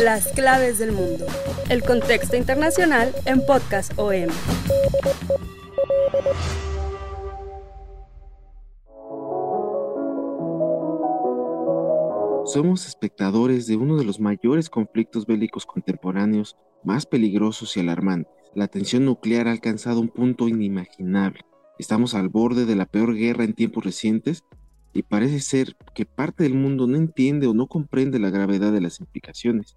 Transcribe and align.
Las 0.00 0.28
claves 0.28 0.78
del 0.78 0.92
mundo. 0.92 1.26
El 1.68 1.82
contexto 1.82 2.36
internacional 2.36 3.14
en 3.24 3.44
Podcast 3.44 3.92
OM. 3.98 4.28
Somos 12.44 12.86
espectadores 12.86 13.66
de 13.66 13.76
uno 13.76 13.96
de 13.96 14.04
los 14.04 14.20
mayores 14.20 14.68
conflictos 14.68 15.26
bélicos 15.26 15.66
contemporáneos 15.66 16.56
más 16.84 17.06
peligrosos 17.06 17.76
y 17.76 17.80
alarmantes. 17.80 18.32
La 18.54 18.68
tensión 18.68 19.04
nuclear 19.04 19.48
ha 19.48 19.52
alcanzado 19.52 20.00
un 20.00 20.08
punto 20.08 20.46
inimaginable. 20.46 21.40
Estamos 21.78 22.14
al 22.14 22.28
borde 22.28 22.66
de 22.66 22.76
la 22.76 22.86
peor 22.86 23.14
guerra 23.14 23.44
en 23.44 23.54
tiempos 23.54 23.84
recientes 23.84 24.44
y 24.94 25.02
parece 25.02 25.40
ser 25.40 25.76
que 25.92 26.06
parte 26.06 26.44
del 26.44 26.54
mundo 26.54 26.86
no 26.86 26.96
entiende 26.96 27.48
o 27.48 27.52
no 27.52 27.66
comprende 27.66 28.20
la 28.20 28.30
gravedad 28.30 28.72
de 28.72 28.80
las 28.80 29.00
implicaciones, 29.00 29.76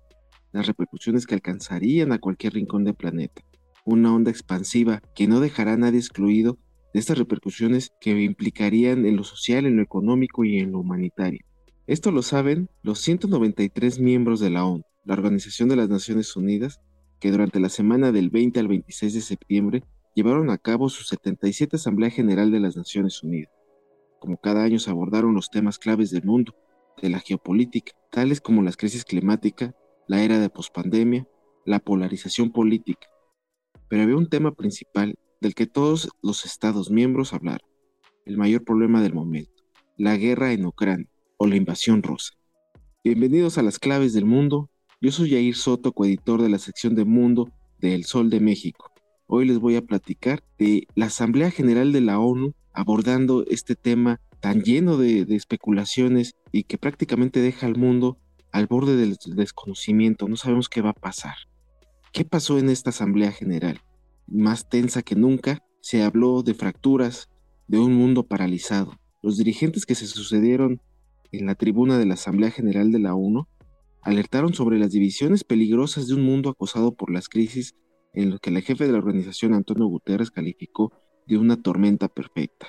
las 0.54 0.68
repercusiones 0.68 1.26
que 1.26 1.34
alcanzarían 1.34 2.12
a 2.12 2.20
cualquier 2.20 2.54
rincón 2.54 2.84
del 2.84 2.94
planeta. 2.94 3.42
Una 3.84 4.14
onda 4.14 4.30
expansiva 4.30 5.02
que 5.16 5.28
no 5.28 5.40
dejará 5.40 5.74
a 5.74 5.78
nadie 5.78 6.00
excluido 6.00 6.60
de 6.94 7.00
estas 7.00 7.18
repercusiones 7.18 7.92
que 8.00 8.12
implicarían 8.22 9.06
en 9.06 9.18
lo 9.18 9.24
social, 9.24 9.66
en 9.66 9.78
lo 9.78 9.82
económico 9.82 10.46
y 10.46 10.60
en 10.60 10.72
lo 10.72 10.80
humanitario. 10.80 11.42
Esto 11.88 12.12
lo 12.12 12.22
saben 12.22 12.70
los 12.84 13.00
193 13.00 14.00
miembros 14.00 14.40
de 14.40 14.52
la 14.52 14.66
ONU, 14.66 14.84
la 15.04 15.14
Organización 15.16 15.68
de 15.70 15.78
las 15.78 15.90
Naciones 15.90 16.36
Unidas, 16.36 16.80
que 17.20 17.32
durante 17.32 17.60
la 17.60 17.70
semana 17.70 18.12
del 18.12 18.30
20 18.30 18.60
al 18.60 18.68
26 18.68 19.14
de 19.16 19.22
septiembre 19.22 19.84
llevaron 20.14 20.52
a 20.52 20.58
cabo 20.58 20.90
su 20.90 21.04
77 21.04 21.78
Asamblea 21.78 22.12
General 22.12 22.52
de 22.52 22.60
las 22.60 22.76
Naciones 22.76 23.24
Unidas. 23.24 23.57
Como 24.28 24.42
cada 24.42 24.66
año 24.66 24.78
se 24.78 24.90
abordaron 24.90 25.34
los 25.34 25.50
temas 25.50 25.80
claves 25.80 26.12
del 26.12 26.26
mundo, 26.26 26.54
de 27.02 27.10
la 27.10 27.20
geopolítica, 27.20 27.94
tales 28.12 28.42
como 28.42 28.62
la 28.62 28.74
crisis 28.74 29.06
climática, 29.06 29.74
la 30.06 30.22
era 30.22 30.38
de 30.38 30.50
pospandemia, 30.50 31.26
la 31.64 31.80
polarización 31.80 32.52
política. 32.52 33.08
Pero 33.88 34.04
había 34.04 34.18
un 34.18 34.28
tema 34.28 34.52
principal 34.54 35.16
del 35.40 35.56
que 35.56 35.66
todos 35.66 36.10
los 36.22 36.44
Estados 36.44 36.92
miembros 36.92 37.32
hablaron, 37.32 37.66
el 38.26 38.36
mayor 38.36 38.66
problema 38.66 39.02
del 39.02 39.14
momento, 39.14 39.64
la 39.96 40.18
guerra 40.18 40.52
en 40.52 40.66
Ucrania 40.66 41.08
o 41.38 41.48
la 41.48 41.56
invasión 41.56 42.04
rusa. 42.04 42.34
Bienvenidos 43.06 43.58
a 43.58 43.64
las 43.64 43.80
claves 43.80 44.12
del 44.12 44.26
mundo. 44.26 44.70
Yo 45.00 45.14
soy 45.14 45.30
Jair 45.30 45.56
Soto, 45.56 45.94
coeditor 45.94 46.42
de 46.42 46.50
la 46.50 46.60
sección 46.60 46.96
de 46.96 47.06
Mundo 47.06 47.50
de 47.80 47.96
El 47.96 48.04
Sol 48.04 48.30
de 48.30 48.42
México. 48.42 48.92
Hoy 49.28 49.46
les 49.46 49.60
voy 49.60 49.76
a 49.76 49.82
platicar 49.82 50.42
de 50.58 50.88
la 50.96 51.08
Asamblea 51.08 51.52
General 51.52 51.92
de 51.92 52.00
la 52.00 52.18
ONU 52.18 52.54
abordando 52.74 53.44
este 53.48 53.76
tema 53.76 54.22
tan 54.40 54.62
lleno 54.62 54.98
de, 54.98 55.26
de 55.26 55.36
especulaciones 55.36 56.38
y 56.54 56.64
que 56.64 56.78
prácticamente 56.78 57.42
deja 57.42 57.68
al 57.68 57.78
mundo 57.78 58.18
al 58.54 58.68
borde 58.68 58.96
del 58.96 59.18
desconocimiento. 59.36 60.30
No 60.30 60.38
sabemos 60.38 60.70
qué 60.70 60.82
va 60.82 60.92
a 60.92 60.94
pasar. 60.94 61.36
¿Qué 62.14 62.24
pasó 62.24 62.58
en 62.58 62.70
esta 62.70 62.92
Asamblea 62.92 63.34
General? 63.34 63.82
Más 64.28 64.70
tensa 64.70 65.02
que 65.02 65.16
nunca, 65.16 65.62
se 65.82 66.04
habló 66.04 66.42
de 66.42 66.54
fracturas, 66.54 67.30
de 67.68 67.80
un 67.80 67.94
mundo 67.96 68.24
paralizado. 68.24 68.94
Los 69.22 69.38
dirigentes 69.38 69.86
que 69.86 69.96
se 69.96 70.08
sucedieron 70.08 70.82
en 71.34 71.46
la 71.48 71.56
tribuna 71.56 71.98
de 71.98 72.06
la 72.06 72.14
Asamblea 72.14 72.52
General 72.52 72.92
de 72.92 73.00
la 73.00 73.14
ONU, 73.14 73.46
alertaron 74.02 74.54
sobre 74.54 74.80
las 74.80 74.92
divisiones 74.92 75.44
peligrosas 75.44 76.08
de 76.08 76.14
un 76.14 76.24
mundo 76.24 76.50
acosado 76.50 76.94
por 76.94 77.12
las 77.12 77.28
crisis 77.28 77.76
en 78.18 78.32
lo 78.32 78.40
que 78.40 78.50
el 78.50 78.60
jefe 78.64 78.88
de 78.88 78.92
la 78.92 78.98
organización 78.98 79.54
Antonio 79.54 79.86
Guterres 79.86 80.32
calificó 80.32 80.92
de 81.28 81.38
una 81.38 81.62
tormenta 81.62 82.08
perfecta. 82.08 82.68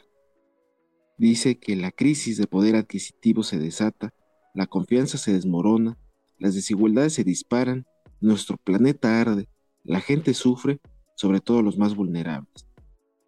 Dice 1.17 1.59
que 1.59 1.75
la 1.75 1.91
crisis 1.91 2.37
de 2.37 2.47
poder 2.47 2.77
adquisitivo 2.77 3.43
se 3.43 3.59
desata, 3.59 4.13
la 4.55 4.67
confianza 4.67 5.17
se 5.17 5.33
desmorona, 5.33 5.97
las 6.39 6.55
desigualdades 6.55 7.15
se 7.15 7.25
disparan, 7.25 7.87
nuestro 8.21 8.59
planeta 8.59 9.23
arde, 9.23 9.49
la 9.85 10.01
gente 10.01 10.35
sufre, 10.35 10.81
sobre 11.17 11.41
todo 11.41 11.63
los 11.63 11.79
más 11.79 11.97
vulnerables. 11.97 12.69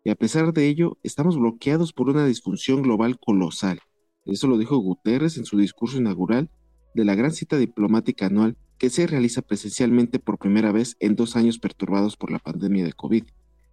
Y 0.05 0.11
a 0.11 0.15
pesar 0.15 0.53
de 0.53 0.69
ello, 0.69 0.99
estamos 1.03 1.39
bloqueados 1.39 1.95
por 1.95 2.11
una 2.11 2.27
disfunción 2.27 2.83
global 2.83 3.19
colosal. 3.19 3.81
Eso 4.27 4.47
lo 4.47 4.59
dijo 4.59 4.77
Guterres 4.77 5.39
en 5.39 5.47
su 5.47 5.57
discurso 5.57 5.97
inaugural 5.97 6.51
de 6.95 7.07
la 7.07 7.15
gran 7.15 7.33
cita 7.33 7.57
diplomática 7.57 8.27
anual 8.27 8.59
que 8.81 8.89
se 8.89 9.07
realiza 9.07 9.43
presencialmente 9.43 10.19
por 10.19 10.39
primera 10.39 10.73
vez 10.73 10.97
en 11.01 11.15
dos 11.15 11.37
años 11.37 11.59
perturbados 11.59 12.17
por 12.17 12.33
la 12.33 12.39
pandemia 12.39 12.83
de 12.83 12.95
COVID. 12.95 13.25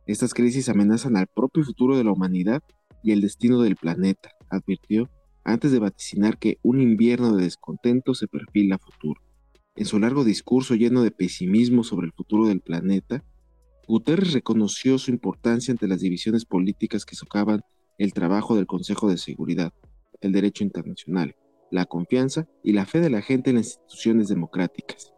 Estas 0.05 0.33
crisis 0.33 0.67
amenazan 0.67 1.15
al 1.15 1.27
propio 1.27 1.63
futuro 1.63 1.97
de 1.97 2.03
la 2.03 2.11
humanidad 2.11 2.61
y 3.01 3.13
el 3.13 3.21
destino 3.21 3.61
del 3.61 3.77
planeta, 3.77 4.31
advirtió 4.49 5.09
antes 5.45 5.71
de 5.71 5.79
vaticinar 5.79 6.37
que 6.37 6.57
un 6.61 6.81
invierno 6.81 7.37
de 7.37 7.45
descontento 7.45 8.13
se 8.15 8.27
perfila 8.27 8.75
a 8.75 8.79
futuro. 8.79 9.21
En 9.77 9.85
su 9.85 9.97
largo 9.97 10.25
discurso 10.25 10.75
lleno 10.75 11.01
de 11.03 11.11
pesimismo 11.11 11.85
sobre 11.85 12.07
el 12.07 12.13
futuro 12.13 12.45
del 12.45 12.59
planeta, 12.59 13.23
Guterres 13.87 14.33
reconoció 14.33 14.97
su 14.97 15.09
importancia 15.11 15.71
ante 15.71 15.87
las 15.87 16.01
divisiones 16.01 16.43
políticas 16.43 17.05
que 17.05 17.15
socavan 17.15 17.61
el 17.97 18.11
trabajo 18.11 18.57
del 18.57 18.67
Consejo 18.67 19.09
de 19.09 19.17
Seguridad, 19.17 19.71
el 20.19 20.33
derecho 20.33 20.65
internacional, 20.65 21.33
la 21.71 21.85
confianza 21.85 22.47
y 22.63 22.73
la 22.73 22.85
fe 22.85 22.99
de 22.99 23.09
la 23.09 23.21
gente 23.21 23.49
en 23.49 23.57
las 23.57 23.67
instituciones 23.67 24.27
democráticas. 24.27 25.13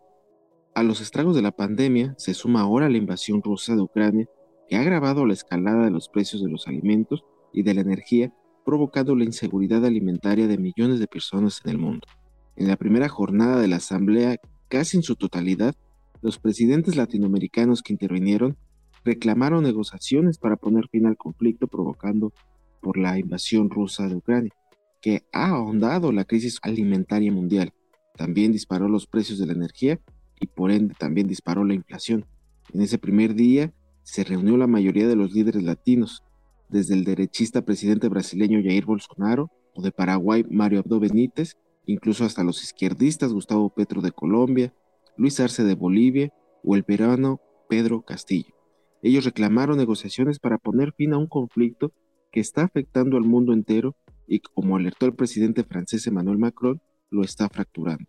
A 0.74 0.84
los 0.84 1.02
estragos 1.02 1.36
de 1.36 1.42
la 1.42 1.52
pandemia 1.52 2.16
se 2.18 2.34
suma 2.34 2.62
ahora 2.62 2.90
la 2.90 2.98
invasión 2.98 3.42
rusa 3.44 3.76
de 3.76 3.82
Ucrania, 3.82 4.28
que 4.68 4.76
ha 4.76 4.82
agravado 4.82 5.26
la 5.26 5.34
escalada 5.34 5.86
de 5.86 5.92
los 5.92 6.10
precios 6.10 6.44
de 6.44 6.50
los 6.50 6.68
alimentos 6.68 7.24
y 7.52 7.64
de 7.64 7.74
la 7.74 7.82
energía, 7.82 8.34
provocando 8.66 9.16
la 9.16 9.24
inseguridad 9.24 9.86
alimentaria 9.86 10.48
de 10.48 10.58
millones 10.58 11.00
de 11.00 11.08
personas 11.08 11.62
en 11.66 11.72
el 11.72 11.78
mundo. 11.80 12.08
En 12.56 12.68
la 12.68 12.78
primera 12.78 13.10
jornada 13.10 13.60
de 13.60 13.68
la 13.68 13.78
Asamblea, 13.78 14.38
casi 14.68 14.98
en 14.98 15.04
su 15.04 15.16
totalidad, 15.16 15.76
los 16.22 16.38
presidentes 16.38 16.96
latinoamericanos 16.96 17.82
que 17.82 17.94
intervinieron 17.94 18.58
reclamaron 19.04 19.64
negociaciones 19.64 20.38
para 20.38 20.58
poner 20.58 20.88
fin 20.90 21.06
al 21.06 21.18
conflicto 21.18 21.68
provocando 21.68 22.34
por 22.82 22.98
la 22.98 23.18
invasión 23.18 23.70
rusa 23.70 24.08
de 24.08 24.16
Ucrania 24.16 24.54
que 25.02 25.24
ha 25.32 25.50
ahondado 25.50 26.12
la 26.12 26.26
crisis 26.26 26.60
alimentaria 26.62 27.32
mundial. 27.32 27.74
También 28.16 28.52
disparó 28.52 28.90
los 28.90 29.08
precios 29.08 29.40
de 29.40 29.46
la 29.46 29.54
energía 29.54 30.00
y 30.40 30.48
por 30.48 30.72
ende 30.72 30.96
también 30.98 31.28
disparó 31.28 31.64
la 31.64 31.74
inflación. 31.74 32.26
En 32.74 32.82
ese 32.82 32.98
primer 32.98 33.36
día 33.36 33.74
se 34.04 34.24
reunió 34.24 34.58
la 34.58 34.68
mayoría 34.68 35.08
de 35.08 35.16
los 35.16 35.34
líderes 35.34 35.64
latinos, 35.64 36.24
desde 36.70 36.94
el 36.94 37.04
derechista 37.04 37.64
presidente 37.64 38.08
brasileño 38.10 38.62
Jair 38.64 38.86
Bolsonaro 38.86 39.52
o 39.74 39.82
de 39.82 39.92
Paraguay 39.92 40.46
Mario 40.50 40.80
Abdo 40.80 41.00
Benítez, 41.00 41.58
incluso 41.86 42.26
hasta 42.26 42.44
los 42.44 42.64
izquierdistas 42.64 43.34
Gustavo 43.34 43.74
Petro 43.74 44.02
de 44.02 44.12
Colombia, 44.12 44.74
Luis 45.18 45.40
Arce 45.40 45.64
de 45.64 45.76
Bolivia 45.76 46.32
o 46.64 46.76
el 46.76 46.84
peruano 46.84 47.42
Pedro 47.68 48.04
Castillo. 48.04 48.54
Ellos 49.02 49.26
reclamaron 49.26 49.78
negociaciones 49.78 50.40
para 50.40 50.58
poner 50.58 50.94
fin 50.94 51.14
a 51.14 51.18
un 51.18 51.28
conflicto 51.28 51.92
que 52.32 52.40
está 52.40 52.64
afectando 52.64 53.18
al 53.18 53.24
mundo 53.24 53.54
entero 53.54 53.96
y 54.30 54.40
como 54.40 54.78
alertó 54.78 55.08
el 55.08 55.16
presidente 55.16 55.64
francés 55.64 56.06
Emmanuel 56.06 56.38
Macron, 56.38 56.80
lo 57.10 57.24
está 57.24 57.50
fracturando. 57.50 58.06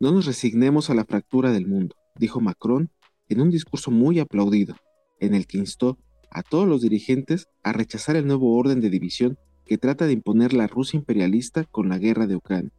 No 0.00 0.10
nos 0.10 0.24
resignemos 0.24 0.88
a 0.88 0.94
la 0.94 1.04
fractura 1.04 1.52
del 1.52 1.68
mundo, 1.68 1.94
dijo 2.16 2.40
Macron 2.40 2.90
en 3.28 3.40
un 3.42 3.50
discurso 3.50 3.90
muy 3.90 4.18
aplaudido, 4.18 4.74
en 5.20 5.34
el 5.34 5.46
que 5.46 5.58
instó 5.58 5.98
a 6.30 6.42
todos 6.42 6.66
los 6.66 6.80
dirigentes 6.80 7.48
a 7.62 7.72
rechazar 7.72 8.16
el 8.16 8.26
nuevo 8.26 8.56
orden 8.56 8.80
de 8.80 8.88
división 8.88 9.38
que 9.66 9.78
trata 9.78 10.06
de 10.06 10.14
imponer 10.14 10.54
la 10.54 10.66
Rusia 10.66 10.98
imperialista 10.98 11.64
con 11.64 11.90
la 11.90 11.98
guerra 11.98 12.26
de 12.26 12.36
Ucrania. 12.36 12.72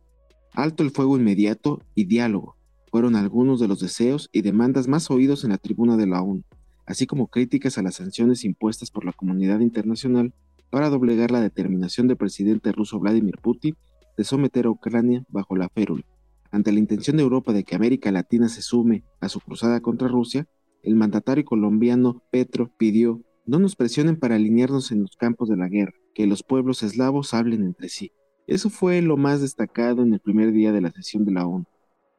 Alto 0.53 0.83
el 0.83 0.91
fuego 0.91 1.17
inmediato 1.17 1.81
y 1.95 2.05
diálogo 2.05 2.57
fueron 2.91 3.15
algunos 3.15 3.59
de 3.59 3.67
los 3.67 3.79
deseos 3.79 4.29
y 4.31 4.41
demandas 4.41 4.87
más 4.87 5.09
oídos 5.09 5.43
en 5.43 5.51
la 5.51 5.57
tribuna 5.57 5.95
de 5.95 6.07
la 6.07 6.21
ONU, 6.21 6.43
así 6.85 7.05
como 7.05 7.27
críticas 7.27 7.77
a 7.77 7.83
las 7.83 7.95
sanciones 7.95 8.43
impuestas 8.43 8.91
por 8.91 9.05
la 9.05 9.13
comunidad 9.13 9.59
internacional 9.61 10.33
para 10.73 10.89
doblegar 10.89 11.29
la 11.29 11.39
determinación 11.39 12.07
del 12.07 12.17
presidente 12.17 12.71
ruso 12.71 12.99
Vladimir 12.99 13.35
Putin 13.39 13.75
de 14.17 14.23
someter 14.23 14.65
a 14.65 14.71
Ucrania 14.71 15.23
bajo 15.29 15.55
la 15.55 15.69
férula. 15.69 16.03
Ante 16.49 16.71
la 16.71 16.79
intención 16.79 17.15
de 17.15 17.21
Europa 17.21 17.53
de 17.53 17.63
que 17.63 17.75
América 17.75 18.11
Latina 18.11 18.49
se 18.49 18.63
sume 18.63 19.03
a 19.21 19.29
su 19.29 19.39
cruzada 19.39 19.81
contra 19.81 20.07
Rusia, 20.07 20.47
el 20.81 20.95
mandatario 20.95 21.45
colombiano 21.45 22.23
Petro 22.31 22.71
pidió 22.75 23.21
no 23.45 23.59
nos 23.59 23.75
presionen 23.75 24.17
para 24.17 24.33
alinearnos 24.33 24.91
en 24.91 25.03
los 25.03 25.15
campos 25.15 25.47
de 25.47 25.57
la 25.57 25.69
guerra, 25.69 25.93
que 26.15 26.25
los 26.25 26.41
pueblos 26.41 26.81
eslavos 26.81 27.35
hablen 27.35 27.61
entre 27.61 27.87
sí. 27.89 28.11
Eso 28.47 28.71
fue 28.71 28.99
lo 29.03 29.15
más 29.15 29.41
destacado 29.41 30.01
en 30.01 30.11
el 30.11 30.21
primer 30.21 30.53
día 30.53 30.71
de 30.71 30.81
la 30.81 30.91
sesión 30.91 31.23
de 31.23 31.33
la 31.33 31.45
ONU. 31.45 31.65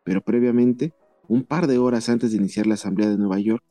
Pero 0.04 0.20
previamente, 0.20 0.92
un 1.26 1.42
par 1.42 1.66
de 1.66 1.78
horas 1.78 2.08
antes 2.08 2.30
de 2.30 2.36
iniciar 2.36 2.68
la 2.68 2.74
Asamblea 2.74 3.10
de 3.10 3.18
Nueva 3.18 3.40
York, 3.40 3.64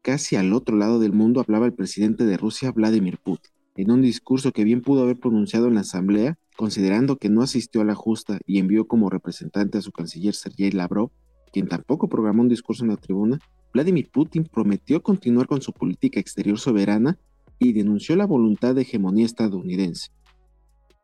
casi 0.00 0.36
al 0.36 0.52
otro 0.52 0.76
lado 0.76 1.00
del 1.00 1.12
mundo 1.12 1.40
hablaba 1.40 1.66
el 1.66 1.74
presidente 1.74 2.24
de 2.24 2.36
Rusia, 2.36 2.70
Vladimir 2.70 3.18
Putin, 3.18 3.50
en 3.80 3.90
un 3.90 4.02
discurso 4.02 4.52
que 4.52 4.64
bien 4.64 4.82
pudo 4.82 5.02
haber 5.02 5.18
pronunciado 5.18 5.66
en 5.66 5.74
la 5.74 5.80
Asamblea, 5.80 6.38
considerando 6.56 7.16
que 7.16 7.30
no 7.30 7.40
asistió 7.40 7.80
a 7.80 7.84
la 7.84 7.94
justa 7.94 8.38
y 8.44 8.58
envió 8.58 8.86
como 8.86 9.08
representante 9.08 9.78
a 9.78 9.80
su 9.80 9.90
canciller 9.90 10.34
Sergei 10.34 10.70
Lavrov, 10.70 11.10
quien 11.50 11.66
tampoco 11.66 12.06
programó 12.08 12.42
un 12.42 12.48
discurso 12.48 12.84
en 12.84 12.90
la 12.90 12.98
tribuna, 12.98 13.38
Vladimir 13.72 14.10
Putin 14.10 14.44
prometió 14.44 15.02
continuar 15.02 15.46
con 15.46 15.62
su 15.62 15.72
política 15.72 16.20
exterior 16.20 16.58
soberana 16.58 17.18
y 17.58 17.72
denunció 17.72 18.16
la 18.16 18.26
voluntad 18.26 18.74
de 18.74 18.82
hegemonía 18.82 19.24
estadounidense. 19.24 20.10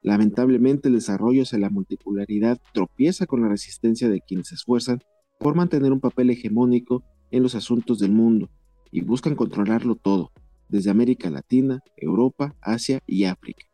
Lamentablemente 0.03 0.89
el 0.89 0.95
desarrollo 0.95 1.45
hacia 1.45 1.59
la 1.59 1.71
multipolaridad 1.71 2.61
tropieza 2.75 3.25
con 3.25 3.41
la 3.41 3.49
resistencia 3.49 4.11
de 4.11 4.21
quienes 4.21 4.49
se 4.49 4.55
esfuerzan 4.57 5.01
por 5.39 5.55
mantener 5.55 5.93
un 5.93 6.01
papel 6.01 6.29
hegemónico 6.29 7.03
en 7.31 7.43
los 7.43 7.55
asuntos 7.55 7.99
del 8.01 8.13
mundo 8.13 8.51
y 8.91 9.01
buscan 9.01 9.35
controlarlo 9.35 9.95
todo, 9.95 10.31
desde 10.69 10.91
América 10.91 11.31
Latina, 11.31 11.83
Europa, 11.97 12.55
Asia 12.61 13.01
y 13.07 13.25
África. 13.25 13.67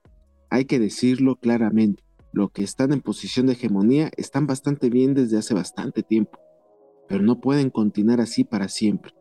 Hay 0.51 0.67
que 0.67 0.79
decirlo 0.79 1.37
claramente, 1.37 2.05
los 2.33 2.51
que 2.51 2.63
están 2.63 2.93
en 2.93 3.01
posición 3.01 3.47
de 3.47 3.55
hegemonía 3.55 4.11
están 4.17 4.47
bastante 4.47 4.91
bien 4.91 5.15
desde 5.15 5.39
hace 5.39 5.55
bastante 5.55 6.03
tiempo, 6.03 6.39
pero 7.09 7.23
no 7.23 7.41
pueden 7.41 7.71
continuar 7.71 8.21
así 8.21 8.45
para 8.45 8.69
siempre. 8.69 9.13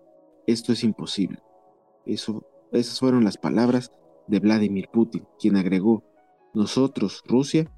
Esto 0.48 0.72
es 0.74 0.84
imposible. 0.84 1.40
Esas 2.06 3.00
fueron 3.00 3.24
las 3.24 3.38
palabras 3.38 3.92
de 4.28 4.40
Vladimir 4.40 4.88
Putin, 4.92 5.26
quien 5.40 5.58
agregó, 5.58 6.04
nosotros, 6.54 7.22
Rusia, 7.26 7.72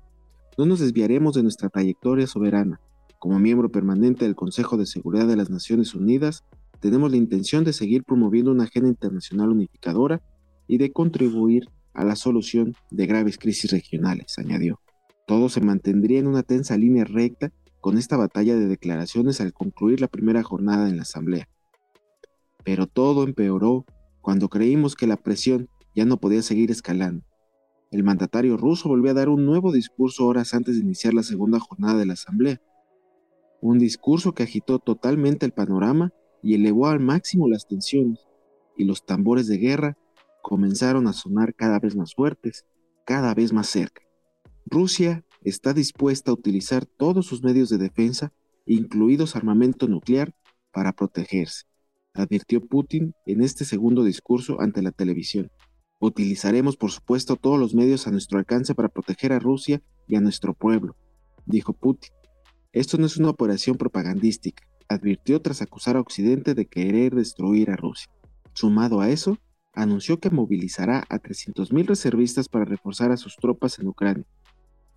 no 0.58 0.66
nos 0.66 0.80
desviaremos 0.80 1.36
de 1.36 1.44
nuestra 1.44 1.70
trayectoria 1.70 2.28
soberana. 2.28 2.80
Como 3.20 3.40
miembro 3.40 3.70
permanente 3.70 4.26
del 4.26 4.36
Consejo 4.36 4.78
de 4.78 4.86
Seguridad 4.86 5.28
de 5.28 5.36
las 5.36 5.50
Naciones 5.50 5.96
Unidas, 5.96 6.44
tenemos 6.80 7.12
la 7.12 7.18
intención 7.18 7.64
de 7.64 7.74
seguir 7.74 8.04
promoviendo 8.04 8.52
una 8.52 8.66
agenda 8.66 8.90
internacional 8.90 9.50
unificadora 9.50 10.22
y 10.68 10.78
de 10.78 10.92
contribuir 10.92 11.66
a 11.94 12.04
la 12.04 12.16
solución 12.16 12.76
de 12.92 13.06
graves 13.06 13.38
crisis 13.38 13.72
regionales, 13.72 14.38
añadió. 14.38 14.80
Todo 15.28 15.50
se 15.50 15.62
mantendría 15.62 16.20
en 16.20 16.28
una 16.28 16.44
tensa 16.44 16.78
línea 16.78 17.06
recta 17.06 17.52
con 17.80 17.98
esta 17.98 18.18
batalla 18.18 18.56
de 18.56 18.68
declaraciones 18.68 19.42
al 19.42 19.54
concluir 19.54 20.02
la 20.02 20.08
primera 20.08 20.44
jornada 20.44 20.90
en 20.90 20.98
la 20.98 21.04
Asamblea. 21.04 21.48
Pero 22.64 22.88
todo 22.88 23.24
empeoró 23.24 23.86
cuando 24.22 24.50
creímos 24.50 24.96
que 24.96 25.08
la 25.08 25.18
presión 25.18 25.70
ya 25.96 26.06
no 26.06 26.18
podía 26.18 26.42
seguir 26.42 26.72
escalando. 26.72 27.26
El 27.92 28.04
mandatario 28.04 28.58
ruso 28.58 28.90
volvió 28.90 29.12
a 29.12 29.14
dar 29.14 29.30
un 29.30 29.46
nuevo 29.46 29.72
discurso 29.72 30.26
horas 30.26 30.54
antes 30.54 30.76
de 30.76 30.82
iniciar 30.82 31.14
la 31.14 31.24
segunda 31.24 31.60
jornada 31.60 32.00
de 32.00 32.06
la 32.06 32.14
Asamblea. 32.14 32.62
Un 33.62 33.78
discurso 33.78 34.34
que 34.34 34.44
agitó 34.44 34.80
totalmente 34.80 35.46
el 35.46 35.52
panorama 35.52 36.12
y 36.44 36.56
elevó 36.56 36.88
al 36.88 37.00
máximo 37.00 37.48
las 37.48 37.66
tensiones, 37.68 38.20
y 38.78 38.84
los 38.84 39.06
tambores 39.06 39.48
de 39.48 39.58
guerra 39.58 39.98
comenzaron 40.42 41.08
a 41.08 41.14
sonar 41.14 41.56
cada 41.56 41.80
vez 41.80 41.96
más 41.96 42.14
fuertes, 42.14 42.66
cada 43.06 43.34
vez 43.34 43.54
más 43.54 43.68
cerca. 43.68 44.02
Rusia 44.66 45.26
está 45.44 45.74
dispuesta 45.74 46.32
a 46.32 46.34
utilizar 46.34 46.86
todos 46.86 47.26
sus 47.26 47.44
medios 47.44 47.70
de 47.70 47.78
defensa, 47.78 48.34
incluidos 48.66 49.36
armamento 49.36 49.88
nuclear, 49.88 50.36
para 50.74 50.92
protegerse, 50.92 51.66
advirtió 52.14 52.60
Putin 52.60 53.14
en 53.26 53.42
este 53.42 53.64
segundo 53.64 54.04
discurso 54.04 54.60
ante 54.60 54.82
la 54.82 54.92
televisión. 54.92 55.52
Utilizaremos, 56.00 56.76
por 56.76 56.92
supuesto, 56.92 57.36
todos 57.38 57.60
los 57.60 57.76
medios 57.76 58.08
a 58.08 58.12
nuestro 58.12 58.40
alcance 58.40 58.76
para 58.76 58.90
proteger 58.90 59.32
a 59.32 59.40
Rusia 59.40 59.82
y 60.08 60.16
a 60.16 60.22
nuestro 60.22 60.54
pueblo, 60.54 60.98
dijo 61.46 61.74
Putin. 61.74 62.12
Esto 62.74 62.98
no 62.98 63.06
es 63.06 63.18
una 63.18 63.30
operación 63.30 63.78
propagandística, 63.78 64.68
advirtió 64.90 65.42
tras 65.42 65.62
acusar 65.62 65.98
a 65.98 66.02
Occidente 66.02 66.54
de 66.54 66.66
querer 66.66 67.16
destruir 67.16 67.72
a 67.72 67.76
Rusia. 67.76 68.12
Sumado 68.54 69.02
a 69.02 69.10
eso, 69.10 69.38
anunció 69.74 70.20
que 70.20 70.30
movilizará 70.30 71.04
a 71.10 71.20
300.000 71.20 71.86
reservistas 71.86 72.48
para 72.48 72.66
reforzar 72.66 73.12
a 73.12 73.18
sus 73.18 73.36
tropas 73.38 73.80
en 73.80 73.88
Ucrania. 73.88 74.26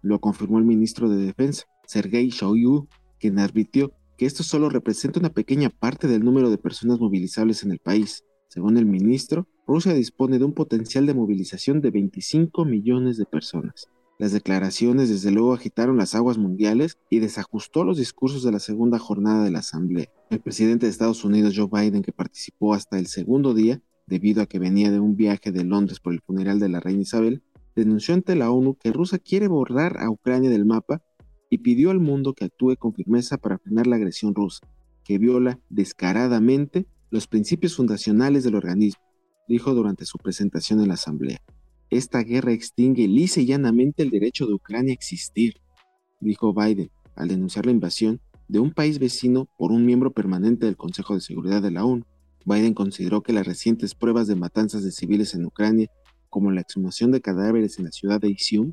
Lo 0.03 0.21
confirmó 0.21 0.59
el 0.59 0.65
ministro 0.65 1.09
de 1.09 1.25
Defensa, 1.25 1.65
Sergei 1.87 2.29
Shoigu, 2.29 2.89
quien 3.19 3.39
advirtió 3.39 3.93
que 4.19 4.27
esto 4.27 4.43
solo 4.43 4.69
representa 4.69 5.21
una 5.21 5.31
pequeña 5.31 5.71
parte 5.71 6.09
del 6.09 6.25
número 6.25 6.51
de 6.51 6.59
personas 6.59 7.01
movilizables 7.01 7.63
en 7.63 7.73
el 7.73 7.79
país. 7.79 8.25
Según 8.49 8.77
el 8.77 8.87
ministro, 8.87 9.49
Rusia 9.67 9.95
dispone 9.95 10.39
de 10.39 10.45
un 10.45 10.55
potencial 10.55 11.07
de 11.07 11.15
movilización 11.15 11.81
de 11.81 11.91
25 11.91 12.65
millones 12.65 13.17
de 13.17 13.27
personas. 13.27 13.89
Las 14.19 14.33
declaraciones 14.33 15.11
desde 15.11 15.31
luego 15.31 15.53
agitaron 15.53 15.99
las 15.99 16.15
aguas 16.15 16.39
mundiales 16.39 16.97
y 17.11 17.19
desajustó 17.19 17.85
los 17.85 17.99
discursos 17.99 18.43
de 18.43 18.51
la 18.51 18.61
segunda 18.61 18.99
jornada 18.99 19.45
de 19.45 19.51
la 19.51 19.59
Asamblea. 19.59 20.09
El 20.31 20.41
presidente 20.41 20.87
de 20.87 20.91
Estados 20.91 21.23
Unidos, 21.23 21.55
Joe 21.55 21.69
Biden, 21.71 22.03
que 22.03 22.13
participó 22.13 22.73
hasta 22.73 22.99
el 22.99 23.09
segundo 23.09 23.53
día, 23.53 23.83
debido 24.07 24.43
a 24.43 24.47
que 24.47 24.59
venía 24.59 24.91
de 24.91 25.01
un 25.01 25.17
viaje 25.17 25.53
de 25.53 25.65
Londres 25.65 26.01
por 26.01 26.15
el 26.15 26.23
funeral 26.23 26.59
de 26.61 26.71
la 26.71 26.81
reina 26.81 27.03
Isabel, 27.03 27.43
denunció 27.75 28.15
ante 28.15 28.37
la 28.37 28.51
ONU 28.51 28.77
que 28.77 28.91
Rusia 28.91 29.19
quiere 29.19 29.49
borrar 29.49 29.99
a 30.01 30.09
Ucrania 30.09 30.49
del 30.49 30.65
mapa 30.65 31.03
y 31.51 31.59
pidió 31.59 31.91
al 31.91 32.01
mundo 32.01 32.33
que 32.33 32.47
actúe 32.47 32.77
con 32.79 32.95
firmeza 32.95 33.37
para 33.37 33.59
frenar 33.59 33.87
la 33.87 33.97
agresión 33.97 34.35
rusa, 34.35 34.67
que 35.05 35.19
viola 35.19 35.61
descaradamente 35.69 36.87
los 37.11 37.27
principios 37.27 37.77
fundacionales 37.77 38.45
del 38.45 38.55
organismo, 38.55 39.03
dijo 39.47 39.75
durante 39.75 40.07
su 40.07 40.17
presentación 40.17 40.81
en 40.81 40.89
la 40.89 40.95
Asamblea. 40.95 41.39
Esta 41.91 42.23
guerra 42.23 42.53
extingue 42.53 43.07
lisa 43.07 43.41
y 43.41 43.47
llanamente 43.47 44.03
el 44.03 44.11
derecho 44.11 44.47
de 44.47 44.55
Ucrania 44.55 44.93
a 44.93 44.95
existir, 44.95 45.55
dijo 46.21 46.53
Biden 46.53 46.91
al 47.15 47.29
denunciar 47.29 47.67
la 47.67 47.73
invasión 47.73 48.21
de 48.49 48.59
un 48.59 48.73
país 48.73 48.99
vecino 48.99 49.49
por 49.59 49.73
un 49.73 49.85
miembro 49.85 50.13
permanente 50.13 50.67
del 50.67 50.77
Consejo 50.77 51.15
de 51.15 51.21
Seguridad 51.21 51.63
de 51.63 51.71
la 51.71 51.85
ONU. 51.85 52.05
Biden 52.45 52.75
consideró 52.75 53.23
que 53.23 53.33
las 53.33 53.47
recientes 53.47 53.95
pruebas 53.95 54.29
de 54.29 54.37
matanzas 54.37 54.85
de 54.85 54.93
civiles 54.93 55.35
en 55.35 55.47
Ucrania, 55.47 55.89
como 56.29 56.53
la 56.53 56.61
exhumación 56.61 57.11
de 57.11 57.21
cadáveres 57.21 57.79
en 57.79 57.87
la 57.87 57.91
ciudad 57.91 58.21
de 58.21 58.31
Izium, 58.31 58.73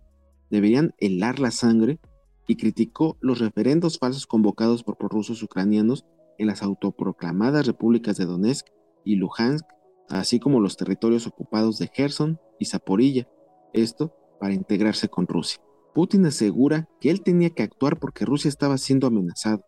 deberían 0.49 0.93
helar 0.99 1.39
la 1.39 1.49
sangre 1.49 1.99
y 2.47 2.55
criticó 2.55 3.17
los 3.21 3.39
referendos 3.39 3.97
falsos 3.97 4.27
convocados 4.27 4.83
por 4.83 4.97
prorrusos 4.97 5.41
ucranianos 5.41 6.05
en 6.37 6.47
las 6.47 6.61
autoproclamadas 6.61 7.65
repúblicas 7.65 8.17
de 8.17 8.25
Donetsk 8.25 8.67
y 9.05 9.15
Luhansk, 9.15 9.65
así 10.09 10.39
como 10.39 10.59
los 10.59 10.77
territorios 10.77 11.27
ocupados 11.27 11.77
de 11.79 11.89
Gerson 11.93 12.39
y 12.59 12.65
Zaporilla, 12.65 13.27
esto 13.73 14.13
para 14.39 14.53
integrarse 14.53 15.09
con 15.09 15.27
Rusia. 15.27 15.61
Putin 15.93 16.25
asegura 16.25 16.89
que 16.99 17.09
él 17.09 17.21
tenía 17.21 17.51
que 17.51 17.63
actuar 17.63 17.99
porque 17.99 18.25
Rusia 18.25 18.49
estaba 18.49 18.77
siendo 18.77 19.07
amenazado, 19.07 19.63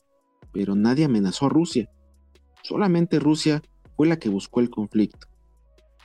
pero 0.52 0.76
nadie 0.76 1.06
amenazó 1.06 1.46
a 1.46 1.50
Rusia. 1.50 1.90
Solamente 2.64 3.20
Rusia 3.20 3.62
fue 3.96 4.08
la 4.08 4.18
que 4.18 4.30
buscó 4.30 4.60
el 4.60 4.70
conflicto. 4.70 5.28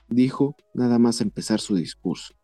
Dijo 0.09 0.57
nada 0.75 0.99
más 0.99 1.21
empezar 1.21 1.61
su 1.61 1.75
discurso. 1.75 2.35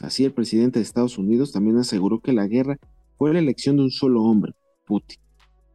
Así 0.00 0.24
el 0.24 0.32
presidente 0.32 0.78
de 0.78 0.84
Estados 0.84 1.18
Unidos 1.18 1.52
también 1.52 1.78
aseguró 1.78 2.20
que 2.20 2.32
la 2.32 2.46
guerra 2.46 2.78
fue 3.16 3.32
la 3.32 3.40
elección 3.40 3.76
de 3.76 3.82
un 3.82 3.90
solo 3.90 4.22
hombre, 4.22 4.52
Putin, 4.84 5.18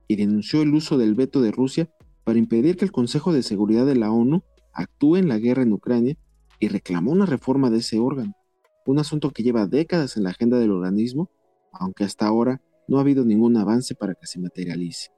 y 0.08 0.16
denunció 0.16 0.62
el 0.62 0.74
uso 0.74 0.98
del 0.98 1.16
veto 1.16 1.42
de 1.42 1.52
Rusia 1.52 1.90
para 2.24 2.40
impedir 2.40 2.78
que 2.78 2.86
el 2.86 2.92
Consejo 2.92 3.34
de 3.34 3.44
Seguridad 3.44 3.86
de 3.86 3.96
la 3.96 4.12
ONU 4.12 4.44
actúe 4.74 5.18
en 5.18 5.28
la 5.28 5.38
guerra 5.38 5.64
en 5.64 5.74
Ucrania 5.74 6.18
y 6.60 6.68
reclamó 6.68 7.12
una 7.12 7.26
reforma 7.26 7.70
de 7.70 7.80
ese 7.80 8.00
órgano, 8.00 8.36
un 8.86 9.00
asunto 9.00 9.32
que 9.32 9.44
lleva 9.44 9.68
décadas 9.68 10.18
en 10.18 10.24
la 10.24 10.32
agenda 10.32 10.58
del 10.60 10.72
organismo, 10.72 11.30
aunque 11.72 12.04
hasta 12.04 12.28
ahora 12.28 12.62
no 12.88 12.98
ha 12.98 13.02
habido 13.02 13.26
ningún 13.26 13.56
avance 13.58 13.96
para 13.96 14.16
que 14.16 14.28
se 14.28 14.40
materialice. 14.40 15.10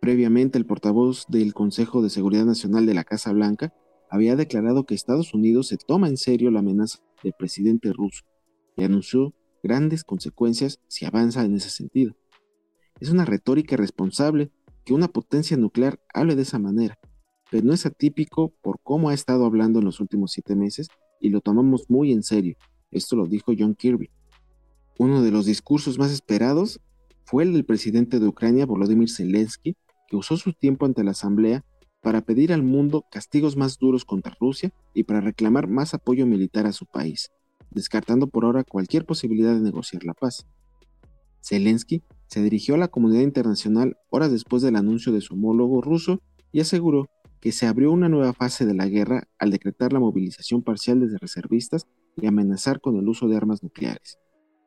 Previamente, 0.00 0.58
el 0.58 0.66
portavoz 0.66 1.26
del 1.28 1.54
Consejo 1.54 2.02
de 2.02 2.10
Seguridad 2.10 2.44
Nacional 2.44 2.86
de 2.86 2.94
la 2.94 3.04
Casa 3.04 3.32
Blanca 3.32 3.72
había 4.10 4.36
declarado 4.36 4.84
que 4.84 4.94
Estados 4.94 5.34
Unidos 5.34 5.68
se 5.68 5.78
toma 5.78 6.08
en 6.08 6.16
serio 6.16 6.50
la 6.50 6.60
amenaza 6.60 6.98
del 7.22 7.32
presidente 7.36 7.92
ruso 7.92 8.24
y 8.76 8.84
anunció 8.84 9.34
grandes 9.62 10.04
consecuencias 10.04 10.80
si 10.86 11.06
avanza 11.06 11.44
en 11.44 11.56
ese 11.56 11.70
sentido. 11.70 12.14
Es 13.00 13.10
una 13.10 13.24
retórica 13.24 13.76
responsable 13.76 14.50
que 14.84 14.94
una 14.94 15.08
potencia 15.08 15.56
nuclear 15.56 15.98
hable 16.14 16.36
de 16.36 16.42
esa 16.42 16.58
manera, 16.58 16.98
pero 17.50 17.64
no 17.64 17.72
es 17.72 17.86
atípico 17.86 18.52
por 18.60 18.80
cómo 18.82 19.08
ha 19.08 19.14
estado 19.14 19.46
hablando 19.46 19.78
en 19.78 19.84
los 19.84 20.00
últimos 20.00 20.32
siete 20.32 20.56
meses 20.56 20.88
y 21.20 21.30
lo 21.30 21.40
tomamos 21.40 21.88
muy 21.88 22.12
en 22.12 22.22
serio. 22.22 22.56
Esto 22.90 23.16
lo 23.16 23.26
dijo 23.26 23.52
John 23.58 23.74
Kirby. 23.74 24.10
Uno 24.98 25.22
de 25.22 25.30
los 25.30 25.46
discursos 25.46 25.98
más 25.98 26.10
esperados 26.10 26.80
fue 27.24 27.42
el 27.42 27.52
del 27.52 27.64
presidente 27.64 28.18
de 28.18 28.26
Ucrania, 28.26 28.66
Volodymyr 28.66 29.10
Zelensky, 29.10 29.76
que 30.08 30.16
usó 30.16 30.36
su 30.36 30.52
tiempo 30.52 30.86
ante 30.86 31.04
la 31.04 31.10
Asamblea 31.10 31.64
para 32.00 32.20
pedir 32.20 32.52
al 32.52 32.62
mundo 32.62 33.04
castigos 33.10 33.56
más 33.56 33.78
duros 33.78 34.04
contra 34.04 34.36
Rusia 34.38 34.72
y 34.94 35.02
para 35.04 35.20
reclamar 35.20 35.66
más 35.66 35.92
apoyo 35.92 36.24
militar 36.24 36.66
a 36.66 36.72
su 36.72 36.86
país, 36.86 37.30
descartando 37.70 38.28
por 38.28 38.44
ahora 38.44 38.64
cualquier 38.64 39.04
posibilidad 39.04 39.54
de 39.54 39.60
negociar 39.60 40.04
la 40.04 40.14
paz. 40.14 40.46
Zelensky 41.44 42.02
se 42.28 42.42
dirigió 42.42 42.74
a 42.76 42.78
la 42.78 42.88
comunidad 42.88 43.22
internacional 43.22 43.96
horas 44.10 44.30
después 44.30 44.62
del 44.62 44.76
anuncio 44.76 45.12
de 45.12 45.20
su 45.20 45.34
homólogo 45.34 45.80
ruso 45.80 46.20
y 46.52 46.60
aseguró 46.60 47.08
que 47.46 47.52
se 47.52 47.68
abrió 47.68 47.92
una 47.92 48.08
nueva 48.08 48.32
fase 48.32 48.66
de 48.66 48.74
la 48.74 48.88
guerra 48.88 49.28
al 49.38 49.52
decretar 49.52 49.92
la 49.92 50.00
movilización 50.00 50.62
parcial 50.62 50.98
de 50.98 51.16
reservistas 51.16 51.86
y 52.16 52.26
amenazar 52.26 52.80
con 52.80 52.96
el 52.96 53.08
uso 53.08 53.28
de 53.28 53.36
armas 53.36 53.62
nucleares. 53.62 54.18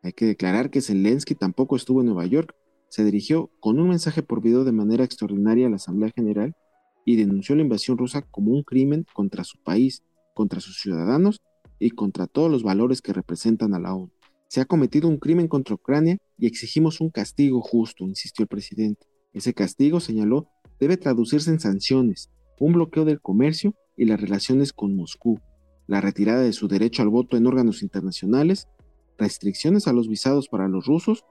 Hay 0.01 0.13
que 0.13 0.25
declarar 0.25 0.69
que 0.69 0.79
Zelensky 0.79 1.35
tampoco 1.35 1.75
estuvo 1.75 1.99
en 1.99 2.05
Nueva 2.05 2.25
York, 2.25 2.55
se 2.87 3.03
dirigió 3.03 3.51
con 3.59 3.81
un 3.81 3.89
mensaje 3.89 4.23
por 4.23 4.41
video 4.41 4.63
de 4.63 4.71
manera 4.71 5.03
extraordinaria 5.03 5.67
a 5.67 5.69
la 5.69 5.75
Asamblea 5.75 6.13
General 6.15 6.55
y 7.03 7.17
denunció 7.17 7.53
la 7.53 7.63
invasión 7.63 7.97
rusa 7.97 8.21
como 8.21 8.53
un 8.53 8.63
crimen 8.63 9.05
contra 9.11 9.43
su 9.43 9.61
país, 9.61 10.05
contra 10.33 10.61
sus 10.61 10.79
ciudadanos 10.79 11.41
y 11.79 11.89
contra 11.89 12.27
todos 12.27 12.49
los 12.49 12.63
valores 12.63 13.01
que 13.01 13.11
representan 13.11 13.73
a 13.73 13.79
la 13.81 13.93
ONU. 13.93 14.09
Se 14.47 14.61
ha 14.61 14.65
cometido 14.65 15.09
un 15.09 15.17
crimen 15.17 15.49
contra 15.49 15.75
Ucrania 15.75 16.17
y 16.37 16.47
exigimos 16.47 17.01
un 17.01 17.09
castigo 17.09 17.59
justo, 17.59 18.05
insistió 18.05 18.43
el 18.43 18.47
presidente. 18.47 19.05
Ese 19.33 19.53
castigo, 19.53 19.99
señaló, 19.99 20.47
debe 20.79 20.95
traducirse 20.95 21.51
en 21.51 21.59
sanciones, 21.59 22.29
un 22.59 22.73
bloqueo 22.73 23.05
del 23.05 23.21
comercio 23.21 23.73
y 23.97 24.05
las 24.05 24.21
relaciones 24.21 24.73
con 24.73 24.95
Moscú, 24.95 25.39
la 25.87 26.01
retirada 26.01 26.41
de 26.41 26.53
su 26.53 26.67
derecho 26.67 27.01
al 27.01 27.09
voto 27.09 27.35
en 27.37 27.47
órganos 27.47 27.81
internacionales, 27.81 28.67
restricciones 29.17 29.87
a 29.87 29.93
los 29.93 30.07
visados 30.07 30.47
para 30.47 30.67
los 30.67 30.85
rusos 30.85 31.25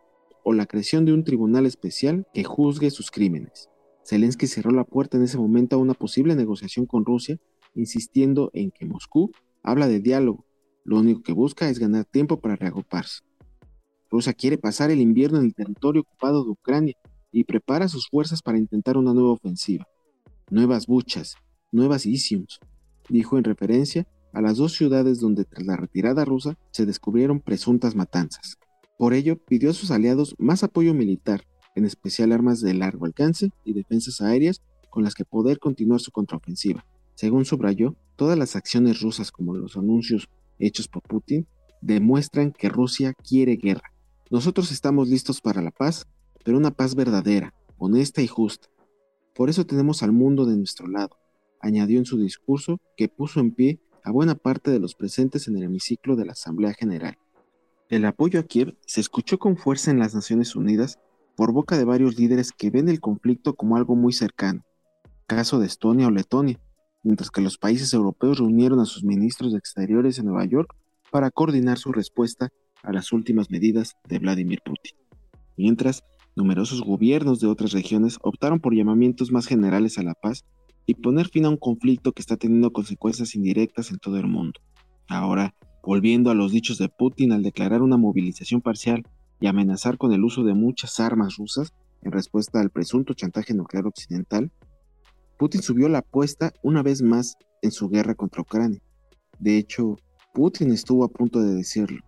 o 0.45 0.53
la 0.53 0.67
creación 0.67 1.05
de 1.05 1.13
un 1.13 1.25
tribunal 1.25 1.67
especial 1.67 2.27
que 2.35 2.45
juzgue 2.45 2.91
sus 2.91 3.11
crímenes. 3.11 3.69
Zelensky 4.05 4.47
cerró 4.47 4.71
la 4.71 4.85
puerta 4.85 5.17
en 5.17 5.25
ese 5.25 5.39
momento 5.39 5.77
a 5.77 5.79
una 5.79 5.95
posible 5.95 6.35
negociación 6.35 6.87
con 6.87 7.05
Rusia, 7.05 7.39
insistiendo 7.75 8.51
en 8.55 8.71
que 8.71 8.87
Moscú 8.87 9.31
habla 9.63 9.87
de 9.87 10.01
diálogo, 10.01 10.47
lo 10.85 10.99
único 10.99 11.21
que 11.23 11.33
busca 11.33 11.69
es 11.69 11.79
ganar 11.79 12.07
tiempo 12.07 12.41
para 12.41 12.57
reagruparse. 12.57 13.21
Rusia 14.11 14.33
quiere 14.33 14.57
pasar 14.57 14.91
el 14.91 15.03
invierno 15.03 15.39
en 15.39 15.45
el 15.45 15.55
territorio 15.55 16.01
ocupado 16.01 16.43
de 16.45 16.51
Ucrania 16.51 16.95
y 17.31 17.45
prepara 17.45 17.89
sus 17.89 18.09
fuerzas 18.09 18.41
para 18.41 18.57
intentar 18.57 18.97
una 18.97 19.13
nueva 19.13 19.33
ofensiva. 19.33 19.87
Nuevas 20.51 20.87
buchas, 20.87 21.35
nuevas 21.73 22.07
Isiums, 22.07 22.59
dijo 23.11 23.37
en 23.37 23.45
referencia 23.45 24.07
a 24.33 24.41
las 24.41 24.57
dos 24.57 24.73
ciudades 24.73 25.21
donde 25.21 25.45
tras 25.45 25.67
la 25.67 25.77
retirada 25.77 26.25
rusa 26.25 26.57
se 26.71 26.87
descubrieron 26.87 27.41
presuntas 27.41 27.95
matanzas. 27.95 28.57
Por 28.97 29.13
ello, 29.13 29.37
pidió 29.37 29.71
a 29.71 29.75
sus 29.75 29.91
aliados 29.91 30.35
más 30.39 30.65
apoyo 30.65 30.95
militar, 30.95 31.43
en 31.75 31.85
especial 31.85 32.33
armas 32.33 32.63
de 32.63 32.73
largo 32.73 33.05
alcance 33.05 33.51
y 33.65 33.75
defensas 33.75 34.23
aéreas 34.23 34.63
con 34.89 35.05
las 35.05 35.15
que 35.15 35.27
poder 35.27 35.59
continuar 35.59 36.01
su 36.01 36.13
contraofensiva. 36.13 36.85
Según 37.15 37.45
subrayó, 37.45 37.95
todas 38.17 38.39
las 38.39 38.57
acciones 38.57 39.01
rusas 39.03 39.31
como 39.31 39.55
los 39.55 39.77
anuncios 39.77 40.29
hechos 40.59 40.89
por 40.89 41.03
Putin 41.03 41.47
demuestran 41.83 42.53
que 42.53 42.71
Rusia 42.71 43.13
quiere 43.13 43.57
guerra. 43.57 43.93
Nosotros 44.31 44.73
estamos 44.73 45.09
listos 45.09 45.43
para 45.43 45.61
la 45.61 45.71
paz, 45.73 46.07
pero 46.43 46.57
una 46.57 46.71
paz 46.71 46.95
verdadera, 46.95 47.53
honesta 47.77 48.23
y 48.23 48.27
justa. 48.27 48.69
Por 49.39 49.51
eso 49.51 49.65
tenemos 49.65 50.03
al 50.03 50.11
mundo 50.11 50.47
de 50.47 50.57
nuestro 50.57 50.89
lado, 50.89 51.17
añadió 51.61 52.01
en 52.01 52.07
su 52.07 52.19
discurso 52.19 52.81
que 52.97 53.09
puso 53.09 53.39
en 53.39 53.53
pie 53.53 53.79
a 54.03 54.11
buena 54.11 54.35
parte 54.35 54.73
de 54.73 54.81
los 54.81 54.97
presentes 54.97 55.47
en 55.47 55.57
el 55.57 55.63
hemiciclo 55.63 56.17
de 56.17 56.25
la 56.25 56.33
Asamblea 56.33 56.75
General. 56.75 57.17
El 57.89 58.05
apoyo 58.05 58.41
a 58.41 58.43
Kiev 58.43 58.77
se 58.85 59.01
escuchó 59.01 59.39
con 59.39 59.57
fuerza 59.57 59.93
en 59.93 60.01
las 60.01 60.13
Naciones 60.13 60.57
Unidas 60.57 60.99
por 61.37 61.53
boca 61.53 61.79
de 61.79 61.85
varios 61.85 62.19
líderes 62.19 62.51
que 62.51 62.71
ven 62.71 62.89
el 62.89 62.99
conflicto 62.99 63.55
como 63.55 63.77
algo 63.77 63.95
muy 63.95 64.13
cercano, 64.13 64.65
caso 65.29 65.61
de 65.61 65.69
Estonia 65.69 66.09
o 66.09 66.11
Letonia, 66.11 66.59
mientras 67.05 67.31
que 67.31 67.41
los 67.41 67.59
países 67.59 67.95
europeos 67.95 68.39
reunieron 68.39 68.81
a 68.81 68.87
sus 68.87 69.05
ministros 69.05 69.53
de 69.53 69.59
Exteriores 69.59 70.19
en 70.19 70.27
Nueva 70.27 70.47
York 70.47 70.75
para 71.13 71.31
coordinar 71.31 71.79
su 71.79 71.93
respuesta 71.93 72.49
a 72.83 72.93
las 72.93 73.13
últimas 73.13 73.53
medidas 73.53 73.95
de 74.09 74.19
Vladimir 74.19 74.63
Putin. 74.65 74.99
Mientras, 75.57 76.03
numerosos 76.39 76.83
gobiernos 76.83 77.41
de 77.41 77.49
otras 77.49 77.73
regiones 77.73 78.17
optaron 78.23 78.61
por 78.61 78.73
llamamientos 78.73 79.33
más 79.33 79.47
generales 79.47 79.99
a 79.99 80.05
la 80.05 80.15
paz 80.15 80.45
y 80.87 80.95
poner 80.95 81.29
fin 81.29 81.45
a 81.45 81.51
un 81.51 81.57
conflicto 81.57 82.13
que 82.13 82.23
está 82.23 82.37
teniendo 82.37 82.73
consecuencias 82.73 83.35
indirectas 83.35 83.91
en 83.91 83.99
todo 83.99 84.17
el 84.19 84.29
mundo. 84.29 84.61
Ahora, 85.09 85.55
volviendo 85.83 86.31
a 86.31 86.35
los 86.35 86.53
dichos 86.53 86.79
de 86.79 86.89
Putin 86.89 87.33
al 87.33 87.43
declarar 87.43 87.83
una 87.83 87.97
movilización 87.97 88.61
parcial 88.61 89.03
y 89.41 89.49
amenazar 89.49 89.99
con 89.99 90.13
el 90.13 90.23
uso 90.23 90.45
de 90.45 90.55
muchas 90.55 91.01
armas 91.01 91.37
rusas 91.37 91.75
en 92.03 92.13
respuesta 92.13 92.61
al 92.61 92.71
presunto 92.71 93.15
chantaje 93.15 93.53
nuclear 93.53 93.87
occidental, 93.87 94.53
Putin 95.39 95.61
subió 95.61 95.89
la 95.89 95.99
apuesta 95.99 96.53
una 96.63 96.85
vez 96.85 97.03
más 97.03 97.37
en 97.63 97.73
su 97.73 97.89
guerra 97.89 98.15
contra 98.15 98.43
Ucrania. 98.43 98.81
De 99.41 99.59
hecho, 99.59 99.97
Putin 100.33 100.71
estuvo 100.71 101.05
a 101.05 101.09
punto 101.09 101.41
de 101.41 101.57
decirlo. 101.57 102.08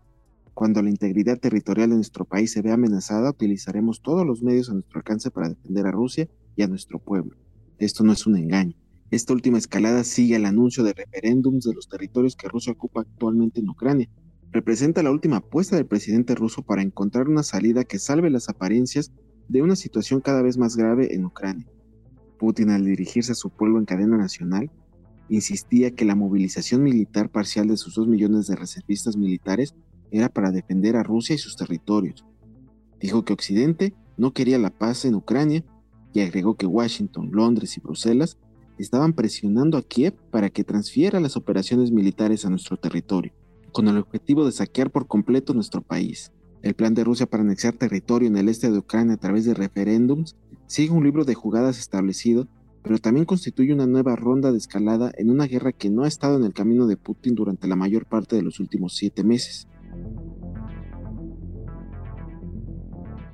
Cuando 0.55 0.83
la 0.83 0.91
integridad 0.91 1.39
territorial 1.39 1.91
de 1.91 1.97
nuestro 1.97 2.25
país 2.25 2.53
se 2.53 2.63
vea 2.63 2.75
amenazada, 2.75 3.31
utilizaremos 3.31 4.03
todos 4.03 4.27
los 4.27 4.43
medios 4.43 4.69
a 4.71 4.75
nuestro 4.75 4.99
alcance 4.99 5.31
para 5.31 5.49
defender 5.49 5.87
a 5.87 5.93
Rusia 5.93 6.29
y 6.57 6.63
a 6.63 6.69
nuestro 6.69 6.99
pueblo. 6.99 7.37
Esto 7.79 8.05
no 8.05 8.13
es 8.13 8.27
un 8.27 8.37
engaño. 8.37 8.75
Esta 9.11 9.33
última 9.33 9.59
escalada 9.59 10.05
sigue 10.05 10.37
el 10.37 10.45
anuncio 10.45 10.85
de 10.85 10.93
referéndums 10.93 11.65
de 11.65 11.75
los 11.75 11.89
territorios 11.89 12.37
que 12.37 12.49
Rusia 12.49 12.73
ocupa 12.73 13.01
actualmente 13.01 13.61
en 13.61 13.69
Ucrania. 13.69 14.09
Representa 14.53 15.03
la 15.03 15.11
última 15.11 15.39
apuesta 15.39 15.77
del 15.77 15.87
presidente 15.87 16.35
ruso 16.35 16.63
para 16.63 16.83
encontrar 16.83 17.29
una 17.29 17.43
salida 17.43 17.85
que 17.85 17.99
salve 17.99 18.31
las 18.31 18.49
apariencias 18.49 19.13
de 19.49 19.63
una 19.63 19.77
situación 19.77 20.21
cada 20.21 20.43
vez 20.43 20.59
más 20.59 20.77
grave 20.77 21.15
en 21.15 21.25
Ucrania. 21.25 21.67
Putin, 22.39 22.71
al 22.71 22.85
dirigirse 22.85 23.33
a 23.33 23.35
su 23.37 23.51
pueblo 23.51 23.79
en 23.79 23.85
cadena 23.85 24.17
nacional, 24.17 24.71
insistía 25.29 25.93
que 25.93 26.05
la 26.05 26.15
movilización 26.15 26.83
militar 26.83 27.31
parcial 27.31 27.69
de 27.69 27.77
sus 27.77 27.95
dos 27.95 28.07
millones 28.07 28.47
de 28.47 28.57
reservistas 28.57 29.17
militares 29.17 29.75
era 30.11 30.29
para 30.29 30.51
defender 30.51 30.97
a 30.97 31.03
Rusia 31.03 31.35
y 31.35 31.39
sus 31.39 31.57
territorios. 31.57 32.25
Dijo 33.01 33.25
que 33.25 33.33
Occidente 33.33 33.95
no 34.17 34.33
quería 34.33 34.59
la 34.59 34.71
paz 34.71 35.05
en 35.05 35.15
Ucrania 35.15 35.65
y 36.13 36.21
agregó 36.21 36.57
que 36.57 36.67
Washington, 36.67 37.31
Londres 37.33 37.77
y 37.77 37.81
Bruselas 37.81 38.39
estaban 38.79 39.13
presionando 39.13 39.79
a 39.79 39.83
Kiev 39.83 40.15
para 40.31 40.51
que 40.51 40.65
transfiera 40.65 41.21
las 41.21 41.37
operaciones 41.37 41.93
militares 41.93 42.45
a 42.45 42.51
nuestro 42.51 42.77
territorio, 42.77 43.33
con 43.73 43.89
el 43.89 43.99
objetivo 43.99 44.45
de 44.45 44.53
saquear 44.53 44.91
por 44.91 45.07
completo 45.07 45.55
nuestro 45.55 45.83
país. 45.83 46.33
El 46.63 46.75
plan 46.75 46.95
de 46.95 47.05
Rusia 47.05 47.27
para 47.27 47.43
anexar 47.43 47.75
territorio 47.75 48.29
en 48.29 48.37
el 48.37 48.49
este 48.49 48.71
de 48.71 48.79
Ucrania 48.79 49.15
a 49.15 49.19
través 49.19 49.45
de 49.45 49.55
referéndums 49.55 50.37
sigue 50.67 50.93
un 50.93 51.05
libro 51.05 51.25
de 51.25 51.35
jugadas 51.35 51.79
establecido, 51.79 52.49
pero 52.83 52.99
también 52.99 53.27
constituye 53.27 53.73
una 53.73 53.87
nueva 53.87 54.17
ronda 54.17 54.53
de 54.53 54.59
escalada 54.59 55.11
en 55.17 55.31
una 55.31 55.47
guerra 55.47 55.73
que 55.73 55.91
no 55.91 56.05
ha 56.05 56.09
estado 56.09 56.37
en 56.37 56.45
el 56.45 56.53
camino 56.53 56.87
de 56.87 56.97
Putin 56.97 57.35
durante 57.35 57.69
la 57.69 57.77
mayor 57.77 58.07
parte 58.07 58.37
de 58.37 58.43
los 58.43 58.61
últimos 58.61 58.95
siete 58.95 59.25
meses. 59.25 59.69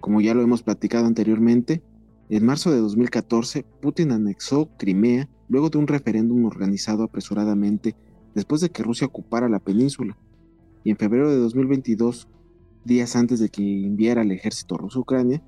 Como 0.01 0.21
ya 0.21 0.35
lo 0.35 0.43
hemos 0.43 0.63
platicado 0.63 1.07
anteriormente, 1.07 1.83
en 2.29 2.47
marzo 2.47 2.71
de 2.71 2.79
2014, 2.79 3.65
Putin 3.81 4.13
anexó 4.13 4.69
Crimea 4.79 5.29
luego 5.49 5.71
de 5.71 5.79
un 5.79 5.87
referéndum 5.87 6.45
organizado 6.45 7.05
apresuradamente 7.05 7.95
después 8.35 8.61
de 8.61 8.71
que 8.71 8.83
Rusia 8.83 9.07
ocupara 9.07 9.49
la 9.49 9.61
península. 9.61 10.17
Y 10.85 10.91
en 10.91 10.97
febrero 10.97 11.31
de 11.31 11.37
2022, 11.39 12.29
días 12.85 13.17
antes 13.17 13.41
de 13.41 13.49
que 13.49 13.63
enviara 13.85 14.23
el 14.23 14.31
ejército 14.31 14.77
ruso 14.77 15.01
Ucrania, 15.01 15.43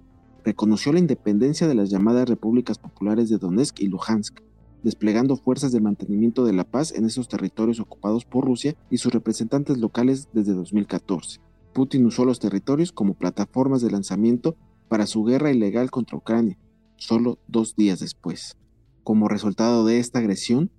reconoció 0.44 0.92
la 0.92 0.98
independencia 0.98 1.68
de 1.68 1.74
las 1.74 1.90
llamadas 1.90 2.28
repúblicas 2.28 2.78
populares 2.78 3.28
de 3.28 3.38
Donetsk 3.38 3.80
y 3.80 3.88
Luhansk, 3.88 4.40
desplegando 4.82 5.36
fuerzas 5.36 5.72
de 5.72 5.80
mantenimiento 5.80 6.44
de 6.44 6.52
la 6.52 6.64
paz 6.64 6.92
en 6.92 7.04
esos 7.04 7.28
territorios 7.28 7.80
ocupados 7.80 8.24
por 8.24 8.44
Rusia 8.44 8.74
y 8.90 8.98
sus 8.98 9.12
representantes 9.12 9.78
locales 9.78 10.28
desde 10.32 10.54
2014. 10.54 11.40
Putin 11.72 12.06
usó 12.06 12.24
los 12.24 12.40
territorios 12.40 12.92
como 12.92 13.14
plataformas 13.14 13.82
de 13.82 13.90
lanzamiento 13.90 14.56
para 14.88 15.06
su 15.06 15.24
guerra 15.24 15.50
ilegal 15.50 15.90
contra 15.90 16.16
Ucrania, 16.16 16.58
solo 16.96 17.38
dos 17.46 17.76
días 17.76 18.00
después. 18.00 18.56
Como 19.04 19.28
resultado 19.28 19.84
de 19.84 19.98
esta 19.98 20.18
agresión, 20.18 20.70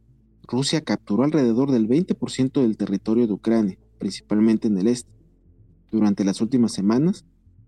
Rusia 0.48 0.82
capturó 0.82 1.24
alrededor 1.24 1.72
del 1.72 1.88
20% 1.88 2.62
del 2.62 2.78
territorio 2.78 3.28
de 3.28 3.34
Ucrania, 3.34 3.78
principalmente 3.98 4.68
en 4.68 4.78
el 4.78 4.88
este. 4.88 5.12
Durante 5.92 6.24
las 6.24 6.42
últimas 6.42 6.74
semanas, 6.74 7.26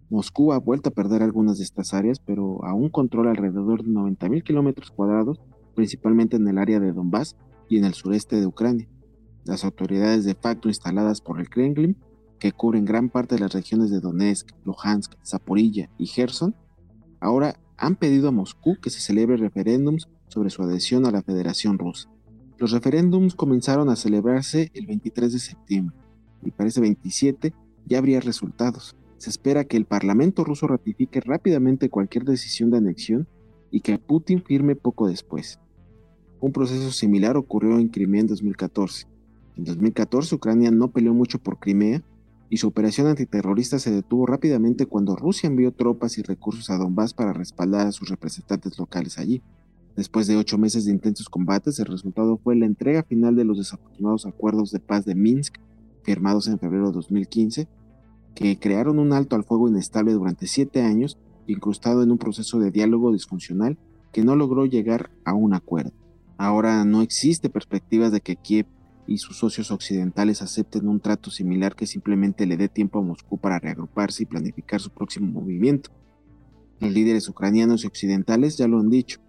Moscú 0.10 0.52
ha 0.52 0.60
vuelto 0.60 0.90
a 0.90 0.94
perder 0.94 1.24
algunas 1.24 1.58
de 1.58 1.64
estas 1.64 1.94
áreas, 1.94 2.20
pero 2.20 2.66
aún 2.66 2.90
controla 2.90 3.32
alrededor 3.32 3.84
de 3.84 3.92
90.000 3.92 4.44
kilómetros 4.44 4.92
cuadrados, 4.92 5.40
principalmente 5.82 6.36
en 6.36 6.48
el 6.48 6.60
área 6.60 6.80
de 6.80 6.94
Donbass 6.94 7.36
y 7.68 7.80
en 7.80 7.86
el 7.86 7.96
sureste 7.96 8.40
de 8.40 8.46
Ucrania. 8.46 8.88
Las 9.46 9.66
autoridades 9.66 10.26
de 10.26 10.36
facto 10.36 10.68
instaladas 10.70 11.22
por 11.22 11.40
el 11.40 11.50
Kremlin, 11.50 11.98
que 12.38 12.52
cubren 12.52 12.86
gran 12.86 13.10
parte 13.10 13.34
de 13.34 13.42
las 13.42 13.54
regiones 13.54 13.90
de 13.90 14.00
Donetsk, 14.00 14.52
Luhansk, 14.64 15.16
Zaporilla 15.26 15.90
y 15.98 16.06
Gerson, 16.06 16.56
ahora 17.20 17.60
han 17.78 17.96
pedido 17.96 18.28
a 18.28 18.32
Moscú 18.32 18.78
que 18.80 18.92
se 18.92 19.00
celebre 19.00 19.38
referéndums 19.38 20.08
sobre 20.28 20.52
su 20.52 20.62
adhesión 20.62 21.08
a 21.08 21.12
la 21.12 21.24
Federación 21.24 21.80
Rusa. 21.80 22.12
Los 22.60 22.70
referéndums 22.70 23.34
comenzaron 23.34 23.90
a 23.90 23.96
celebrarse 23.96 24.70
el 24.76 24.86
23 24.86 25.34
de 25.34 25.40
septiembre 25.40 25.96
y 26.44 26.52
para 26.52 26.70
ese 26.70 26.80
27 26.80 27.56
ya 27.88 27.98
habría 27.98 28.20
resultados. 28.20 28.96
Se 29.18 29.32
espera 29.32 29.64
que 29.64 29.78
el 29.78 29.86
Parlamento 29.86 30.44
ruso 30.44 30.68
ratifique 30.68 31.22
rápidamente 31.22 31.90
cualquier 31.90 32.26
decisión 32.26 32.70
de 32.70 32.78
anexión 32.78 33.28
y 33.72 33.82
que 33.82 33.98
Putin 33.98 34.44
firme 34.44 34.76
poco 34.76 35.08
después. 35.08 35.60
Un 36.42 36.52
proceso 36.52 36.92
similar 36.92 37.38
ocurrió 37.38 37.78
en 37.78 37.88
Crimea 37.88 38.22
en 38.22 38.28
2014. 38.28 39.06
En 39.58 39.64
2014 39.64 40.34
Ucrania 40.34 40.72
no 40.72 40.90
peleó 40.90 41.14
mucho 41.14 41.38
por 41.38 41.60
Crimea 41.60 42.02
y 42.50 42.58
su 42.58 42.68
operación 42.68 43.06
antiterrorista 43.06 43.78
se 43.78 43.92
detuvo 43.92 44.26
rápidamente 44.26 44.88
cuando 44.88 45.16
Rusia 45.16 45.48
envió 45.48 45.72
tropas 45.72 46.18
y 46.18 46.24
recursos 46.24 46.72
a 46.72 46.78
Donbass 46.78 47.14
para 47.14 47.32
respaldar 47.32 47.86
a 47.86 47.92
sus 47.92 48.10
representantes 48.10 48.80
locales 48.80 49.20
allí. 49.20 49.44
Después 49.96 50.26
de 50.26 50.36
ocho 50.36 50.58
meses 50.58 50.86
de 50.86 50.92
intensos 50.92 51.30
combates, 51.30 51.78
el 51.78 51.86
resultado 51.86 52.38
fue 52.38 52.56
la 52.56 52.66
entrega 52.66 53.04
final 53.04 53.36
de 53.36 53.46
los 53.46 53.60
desafortunados 53.60 54.26
acuerdos 54.26 54.72
de 54.72 54.80
paz 54.80 55.06
de 55.06 55.14
Minsk, 55.14 55.58
firmados 56.02 56.48
en 56.48 56.58
febrero 56.58 56.88
de 56.88 56.94
2015, 56.94 57.68
que 58.34 58.58
crearon 58.58 58.98
un 58.98 59.14
alto 59.14 59.36
al 59.36 59.44
fuego 59.44 59.70
inestable 59.70 60.14
durante 60.14 60.48
siete 60.48 60.82
años, 60.82 61.20
incrustado 61.46 62.02
en 62.02 62.10
un 62.10 62.18
proceso 62.18 62.58
de 62.58 62.72
diálogo 62.72 63.14
disfuncional 63.14 63.78
que 64.12 64.24
no 64.24 64.36
logró 64.36 64.66
llegar 64.66 65.12
a 65.24 65.36
un 65.36 65.54
acuerdo. 65.54 66.01
Ahora 66.42 66.84
no 66.86 67.04
existe 67.04 67.52
perspectivas 67.52 68.12
de 68.12 68.20
que 68.20 68.36
Kiev 68.36 68.66
y 69.06 69.20
sus 69.20 69.38
socios 69.38 69.70
occidentales 69.70 70.42
acepten 70.42 70.88
un 70.88 71.00
trato 71.00 71.30
similar 71.30 71.76
que 71.76 71.86
simplemente 71.86 72.48
le 72.48 72.58
dé 72.58 72.68
tiempo 72.68 72.98
a 72.98 73.04
Moscú 73.04 73.38
para 73.38 73.60
reagruparse 73.60 74.24
y 74.24 74.26
planificar 74.26 74.82
su 74.82 74.90
próximo 74.90 75.28
movimiento. 75.28 75.92
Los 76.80 76.92
líderes 76.94 77.30
ucranianos 77.30 77.84
y 77.84 77.88
occidentales 77.88 78.58
ya 78.58 78.68
lo 78.68 78.80
han 78.80 78.90
dicho, 78.90 79.20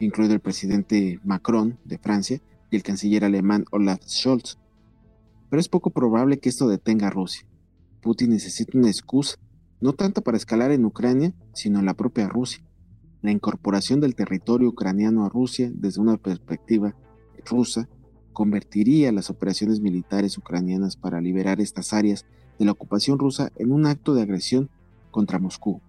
incluido 0.00 0.34
el 0.34 0.40
presidente 0.40 1.20
Macron 1.22 1.78
de 1.84 1.98
Francia 1.98 2.42
y 2.68 2.74
el 2.74 2.82
canciller 2.82 3.24
alemán 3.24 3.64
Olaf 3.70 4.00
Scholz. 4.04 4.58
Pero 5.48 5.60
es 5.60 5.68
poco 5.68 5.90
probable 5.90 6.40
que 6.40 6.48
esto 6.48 6.66
detenga 6.66 7.06
a 7.06 7.10
Rusia. 7.10 7.46
Putin 8.02 8.30
necesita 8.30 8.76
una 8.76 8.88
excusa, 8.88 9.36
no 9.80 9.92
tanto 9.92 10.20
para 10.20 10.36
escalar 10.36 10.72
en 10.72 10.84
Ucrania, 10.84 11.32
sino 11.54 11.78
en 11.78 11.86
la 11.86 11.94
propia 11.94 12.26
Rusia. 12.26 12.65
La 13.26 13.32
incorporación 13.32 14.00
del 14.00 14.14
territorio 14.14 14.68
ucraniano 14.68 15.24
a 15.24 15.28
Rusia 15.28 15.68
desde 15.74 16.00
una 16.00 16.16
perspectiva 16.16 16.94
rusa 17.44 17.88
convertiría 18.32 19.10
las 19.10 19.30
operaciones 19.30 19.80
militares 19.80 20.38
ucranianas 20.38 20.94
para 20.94 21.20
liberar 21.20 21.60
estas 21.60 21.92
áreas 21.92 22.24
de 22.56 22.64
la 22.64 22.70
ocupación 22.70 23.18
rusa 23.18 23.50
en 23.56 23.72
un 23.72 23.86
acto 23.86 24.14
de 24.14 24.22
agresión 24.22 24.70
contra 25.10 25.40
Moscú. 25.40 25.80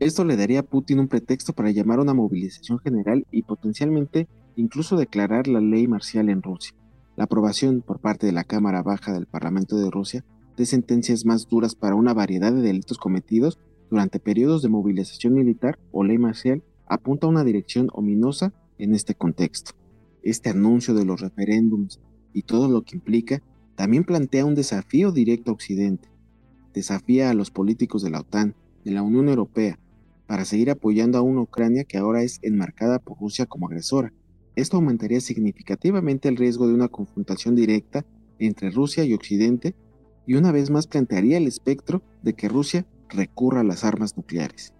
Esto 0.00 0.22
le 0.26 0.36
daría 0.36 0.60
a 0.60 0.64
Putin 0.64 1.00
un 1.00 1.08
pretexto 1.08 1.54
para 1.54 1.70
llamar 1.70 1.98
a 1.98 2.02
una 2.02 2.12
movilización 2.12 2.78
general 2.78 3.26
y 3.30 3.44
potencialmente 3.44 4.28
incluso 4.54 4.98
declarar 4.98 5.48
la 5.48 5.62
ley 5.62 5.88
marcial 5.88 6.28
en 6.28 6.42
Rusia. 6.42 6.76
La 7.16 7.24
aprobación 7.24 7.80
por 7.80 8.00
parte 8.00 8.26
de 8.26 8.32
la 8.32 8.44
Cámara 8.44 8.82
Baja 8.82 9.14
del 9.14 9.24
Parlamento 9.24 9.78
de 9.78 9.90
Rusia 9.90 10.26
de 10.58 10.66
sentencias 10.66 11.24
más 11.24 11.48
duras 11.48 11.74
para 11.74 11.94
una 11.94 12.12
variedad 12.12 12.52
de 12.52 12.60
delitos 12.60 12.98
cometidos 12.98 13.58
durante 13.90 14.18
periodos 14.18 14.62
de 14.62 14.68
movilización 14.68 15.34
militar 15.34 15.78
o 15.92 16.04
ley 16.04 16.18
marcial 16.18 16.62
apunta 16.86 17.26
a 17.26 17.30
una 17.30 17.44
dirección 17.44 17.88
ominosa 17.92 18.52
en 18.78 18.94
este 18.94 19.14
contexto. 19.14 19.72
Este 20.22 20.50
anuncio 20.50 20.94
de 20.94 21.04
los 21.04 21.20
referéndums 21.20 22.00
y 22.32 22.42
todo 22.42 22.68
lo 22.68 22.82
que 22.82 22.96
implica 22.96 23.42
también 23.76 24.04
plantea 24.04 24.44
un 24.44 24.54
desafío 24.54 25.12
directo 25.12 25.50
a 25.50 25.54
Occidente. 25.54 26.08
Desafía 26.74 27.30
a 27.30 27.34
los 27.34 27.50
políticos 27.50 28.02
de 28.02 28.10
la 28.10 28.20
OTAN, 28.20 28.54
de 28.84 28.90
la 28.90 29.02
Unión 29.02 29.28
Europea, 29.28 29.78
para 30.26 30.44
seguir 30.44 30.70
apoyando 30.70 31.18
a 31.18 31.22
una 31.22 31.42
Ucrania 31.42 31.84
que 31.84 31.98
ahora 31.98 32.22
es 32.22 32.38
enmarcada 32.42 32.98
por 32.98 33.18
Rusia 33.18 33.46
como 33.46 33.66
agresora. 33.66 34.12
Esto 34.56 34.76
aumentaría 34.76 35.20
significativamente 35.20 36.28
el 36.28 36.36
riesgo 36.36 36.66
de 36.66 36.74
una 36.74 36.88
confrontación 36.88 37.54
directa 37.54 38.04
entre 38.38 38.70
Rusia 38.70 39.04
y 39.04 39.14
Occidente 39.14 39.74
y 40.26 40.34
una 40.34 40.52
vez 40.52 40.70
más 40.70 40.86
plantearía 40.86 41.38
el 41.38 41.46
espectro 41.46 42.02
de 42.22 42.34
que 42.34 42.48
Rusia 42.48 42.86
recurra 43.08 43.60
a 43.60 43.64
las 43.64 43.84
armas 43.84 44.16
nucleares. 44.16 44.74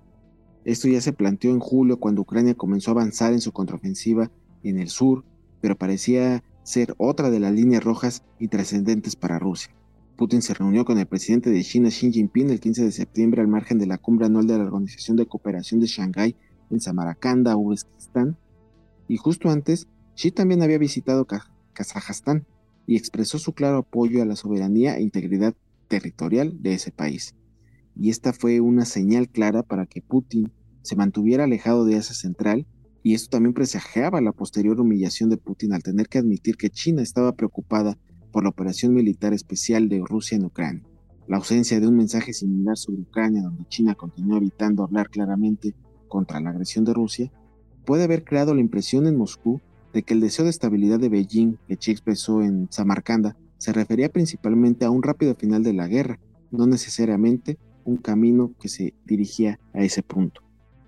Esto 0.64 0.88
ya 0.88 1.00
se 1.00 1.12
planteó 1.12 1.52
en 1.52 1.60
julio 1.60 2.00
cuando 2.00 2.22
Ucrania 2.22 2.54
comenzó 2.54 2.90
a 2.90 2.94
avanzar 2.94 3.32
en 3.32 3.40
su 3.40 3.52
contraofensiva 3.52 4.30
en 4.62 4.78
el 4.78 4.88
sur, 4.88 5.24
pero 5.60 5.76
parecía 5.76 6.42
ser 6.64 6.94
otra 6.98 7.30
de 7.30 7.38
las 7.38 7.52
líneas 7.52 7.84
rojas 7.84 8.24
y 8.40 8.48
trascendentes 8.48 9.14
para 9.14 9.38
Rusia. 9.38 9.72
Putin 10.16 10.42
se 10.42 10.54
reunió 10.54 10.84
con 10.84 10.98
el 10.98 11.06
presidente 11.06 11.50
de 11.50 11.62
China 11.62 11.90
Xi 11.90 12.10
Jinping 12.10 12.50
el 12.50 12.58
15 12.58 12.84
de 12.84 12.92
septiembre 12.92 13.42
al 13.42 13.48
margen 13.48 13.78
de 13.78 13.86
la 13.86 13.98
cumbre 13.98 14.26
anual 14.26 14.46
de 14.46 14.58
la 14.58 14.64
Organización 14.64 15.16
de 15.16 15.26
Cooperación 15.26 15.78
de 15.78 15.86
Shanghái 15.86 16.34
en 16.70 16.80
Samarcanda, 16.80 17.56
Uzbekistán, 17.56 18.36
y 19.08 19.18
justo 19.18 19.50
antes, 19.50 19.86
Xi 20.16 20.32
también 20.32 20.62
había 20.62 20.78
visitado 20.78 21.26
Kazajstán 21.74 22.46
y 22.86 22.96
expresó 22.96 23.38
su 23.38 23.52
claro 23.52 23.78
apoyo 23.78 24.22
a 24.22 24.24
la 24.26 24.36
soberanía 24.36 24.96
e 24.96 25.02
integridad 25.02 25.54
territorial 25.88 26.60
de 26.62 26.74
ese 26.74 26.90
país. 26.90 27.34
Y 27.98 28.10
esta 28.10 28.32
fue 28.32 28.60
una 28.60 28.84
señal 28.84 29.28
clara 29.28 29.62
para 29.62 29.86
que 29.86 30.02
Putin 30.02 30.52
se 30.82 30.96
mantuviera 30.96 31.44
alejado 31.44 31.84
de 31.84 31.96
Asia 31.96 32.14
Central 32.14 32.66
y 33.02 33.14
esto 33.14 33.30
también 33.30 33.54
presagiaba 33.54 34.20
la 34.20 34.32
posterior 34.32 34.80
humillación 34.80 35.30
de 35.30 35.36
Putin 35.36 35.72
al 35.72 35.82
tener 35.82 36.08
que 36.08 36.18
admitir 36.18 36.56
que 36.56 36.70
China 36.70 37.02
estaba 37.02 37.32
preocupada 37.36 37.96
por 38.32 38.42
la 38.42 38.50
operación 38.50 38.92
militar 38.94 39.32
especial 39.32 39.88
de 39.88 40.02
Rusia 40.04 40.36
en 40.36 40.44
Ucrania. 40.44 40.82
La 41.28 41.38
ausencia 41.38 41.80
de 41.80 41.88
un 41.88 41.96
mensaje 41.96 42.32
similar 42.32 42.76
sobre 42.76 43.02
Ucrania, 43.02 43.42
donde 43.42 43.64
China 43.68 43.94
continúa 43.94 44.38
evitando 44.38 44.82
hablar 44.82 45.08
claramente 45.08 45.74
contra 46.08 46.40
la 46.40 46.50
agresión 46.50 46.84
de 46.84 46.94
Rusia, 46.94 47.32
puede 47.84 48.04
haber 48.04 48.24
creado 48.24 48.54
la 48.54 48.60
impresión 48.60 49.06
en 49.06 49.16
Moscú 49.16 49.60
de 49.92 50.02
que 50.02 50.14
el 50.14 50.20
deseo 50.20 50.44
de 50.44 50.50
estabilidad 50.50 50.98
de 50.98 51.08
Beijing 51.08 51.58
que 51.66 51.76
Xi 51.76 51.92
expresó 51.92 52.42
en 52.42 52.68
Samarcanda 52.70 53.36
se 53.58 53.72
refería 53.72 54.08
principalmente 54.08 54.84
a 54.84 54.90
un 54.90 55.02
rápido 55.02 55.34
final 55.34 55.62
de 55.62 55.72
la 55.72 55.88
guerra, 55.88 56.18
no 56.50 56.66
necesariamente 56.66 57.56
un 57.86 57.96
camino 57.96 58.52
que 58.60 58.68
se 58.68 58.92
dirigía 59.06 59.58
a 59.72 59.82
ese 59.82 60.02
punto. 60.02 60.42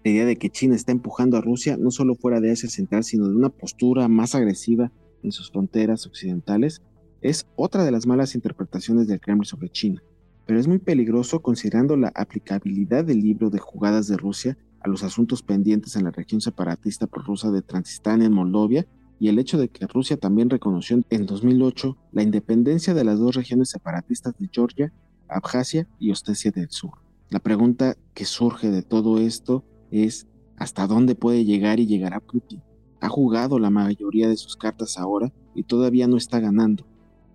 La 0.05 0.11
idea 0.11 0.27
de 0.27 0.37
que 0.37 0.51
China 0.51 0.75
está 0.75 0.93
empujando 0.93 1.37
a 1.37 1.41
Rusia 1.41 1.77
no 1.77 1.91
solo 1.91 2.15
fuera 2.15 2.41
de 2.41 2.51
Asia 2.51 2.69
Central, 2.69 3.05
sino 3.05 3.29
de 3.29 3.35
una 3.35 3.49
postura 3.49 4.09
más 4.09 4.35
agresiva 4.35 4.93
en 5.23 5.33
sus 5.33 5.51
fronteras 5.51 6.07
occidentales, 6.07 6.83
es 7.21 7.47
otra 7.57 7.85
de 7.85 7.91
las 7.91 8.07
malas 8.07 8.35
interpretaciones 8.35 9.09
del 9.09 9.21
Kremlin 9.21 9.45
sobre 9.45 9.71
China, 9.71 10.03
pero 10.47 10.61
es 10.61 10.69
muy 10.69 10.79
peligroso 10.79 11.41
considerando 11.41 11.97
la 11.97 12.13
aplicabilidad 12.15 13.05
del 13.05 13.21
libro 13.21 13.51
de 13.51 13.59
jugadas 13.59 14.07
de 14.07 14.17
Rusia 14.17 14.57
a 14.81 14.89
los 14.89 15.03
asuntos 15.03 15.43
pendientes 15.43 15.97
en 15.97 16.05
la 16.05 16.11
región 16.11 16.41
separatista 16.41 17.07
prorrusa 17.07 17.51
de 17.51 17.63
Transistania 17.63 18.27
en 18.27 18.33
Moldovia 18.33 18.87
y 19.21 19.29
el 19.29 19.39
hecho 19.39 19.59
de 19.59 19.69
que 19.69 19.87
Rusia 19.87 20.17
también 20.17 20.49
reconoció 20.49 21.01
en 21.11 21.27
2008 21.27 21.97
la 22.13 22.23
independencia 22.23 22.95
de 22.95 23.05
las 23.05 23.19
dos 23.19 23.35
regiones 23.35 23.71
separatistas 23.71 24.39
de 24.39 24.49
Georgia, 24.53 24.93
Abjasia 25.29 25.89
y 25.99 26.11
Ostesia 26.11 26.51
del 26.51 26.71
Sur. 26.71 26.93
La 27.31 27.41
pregunta 27.41 27.97
que 28.15 28.25
surge 28.25 28.71
de 28.71 28.83
todo 28.83 29.19
esto 29.19 29.65
es 29.91 30.27
¿hasta 30.57 30.87
dónde 30.87 31.15
puede 31.15 31.45
llegar 31.45 31.81
y 31.81 31.87
llegará 31.87 32.21
Putin? 32.21 32.63
Ha 33.01 33.09
jugado 33.09 33.59
la 33.59 33.71
mayoría 33.71 34.29
de 34.29 34.37
sus 34.37 34.57
cartas 34.57 34.99
ahora 34.99 35.33
y 35.55 35.65
todavía 35.65 36.09
no 36.09 36.17
está 36.17 36.41
ganando. 36.41 36.87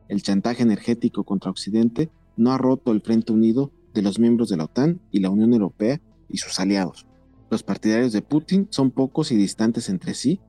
El 0.10 0.22
chantaje 0.22 0.64
energético 0.64 1.24
contra 1.24 1.52
Occidente 1.52 2.10
no 2.36 2.52
ha 2.52 2.58
roto 2.58 2.92
el 2.92 3.02
frente 3.02 3.32
unido 3.32 3.72
de 3.94 4.02
los 4.02 4.20
miembros 4.20 4.50
de 4.50 4.58
la 4.58 4.66
OTAN 4.66 5.00
y 5.12 5.20
la 5.20 5.30
Unión 5.30 5.54
Europea 5.54 6.02
y 6.30 6.38
sus 6.38 6.60
aliados. 6.60 7.06
Los 7.50 7.64
partidarios 7.64 8.12
de 8.12 8.22
Putin 8.22 8.68
son 8.72 8.92
pocos 8.92 9.32
y 9.32 9.36
distantes 9.36 9.88
entre 9.90 10.16
sí, 10.16 10.40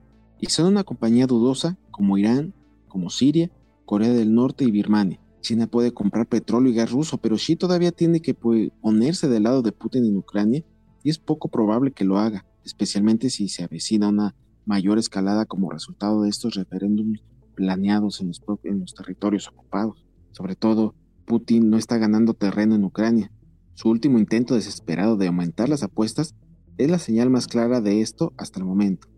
y 0.41 0.47
son 0.47 0.67
una 0.67 0.85
compañía 0.85 1.27
dudosa 1.27 1.77
como 1.91 2.19
Irán, 2.19 2.55
como 2.89 3.11
Siria, 3.11 3.51
Corea 3.85 4.13
del 4.13 4.35
Norte 4.35 4.65
y 4.65 4.71
Birmania. 4.71 5.21
China 5.45 5.67
puede 5.67 5.93
comprar 5.93 6.27
petróleo 6.27 6.73
y 6.73 6.75
gas 6.75 6.91
ruso, 6.91 7.19
pero 7.19 7.37
Xi 7.37 7.55
todavía 7.55 7.93
tiene 7.93 8.21
que 8.21 8.33
ponerse 8.33 9.29
del 9.29 9.43
lado 9.43 9.61
de 9.61 9.73
Putin 9.73 10.07
en 10.07 10.17
Ucrania 10.17 10.65
y 11.03 11.11
es 11.11 11.19
poco 11.19 11.49
probable 11.49 11.93
que 11.93 12.07
lo 12.07 12.19
haga, 12.19 12.47
especialmente 12.65 13.29
si 13.29 13.49
se 13.49 13.63
avecina 13.63 14.09
una 14.09 14.35
mayor 14.65 14.99
escalada 14.99 15.45
como 15.45 15.71
resultado 15.71 16.23
de 16.23 16.31
estos 16.31 16.55
referéndums 16.55 17.21
planeados 17.55 18.23
en 18.23 18.29
los, 18.29 18.43
en 18.65 18.81
los 18.81 18.95
territorios 18.95 19.47
ocupados. 19.49 20.07
Sobre 20.33 20.57
todo, 20.57 20.95
Putin 21.27 21.69
no 21.69 21.77
está 21.77 21.99
ganando 21.99 22.33
terreno 22.33 22.75
en 22.75 22.85
Ucrania. 22.85 23.31
Su 23.75 23.91
último 23.91 24.19
intento 24.19 24.55
desesperado 24.55 25.19
de 25.19 25.27
aumentar 25.27 25.69
las 25.69 25.83
apuestas 25.83 26.35
es 26.79 26.91
la 26.91 26.99
señal 26.99 27.29
más 27.29 27.49
clara 27.49 27.83
de 27.83 28.01
esto 28.01 28.33
hasta 28.39 28.61
el 28.61 28.65
momento, 28.65 29.09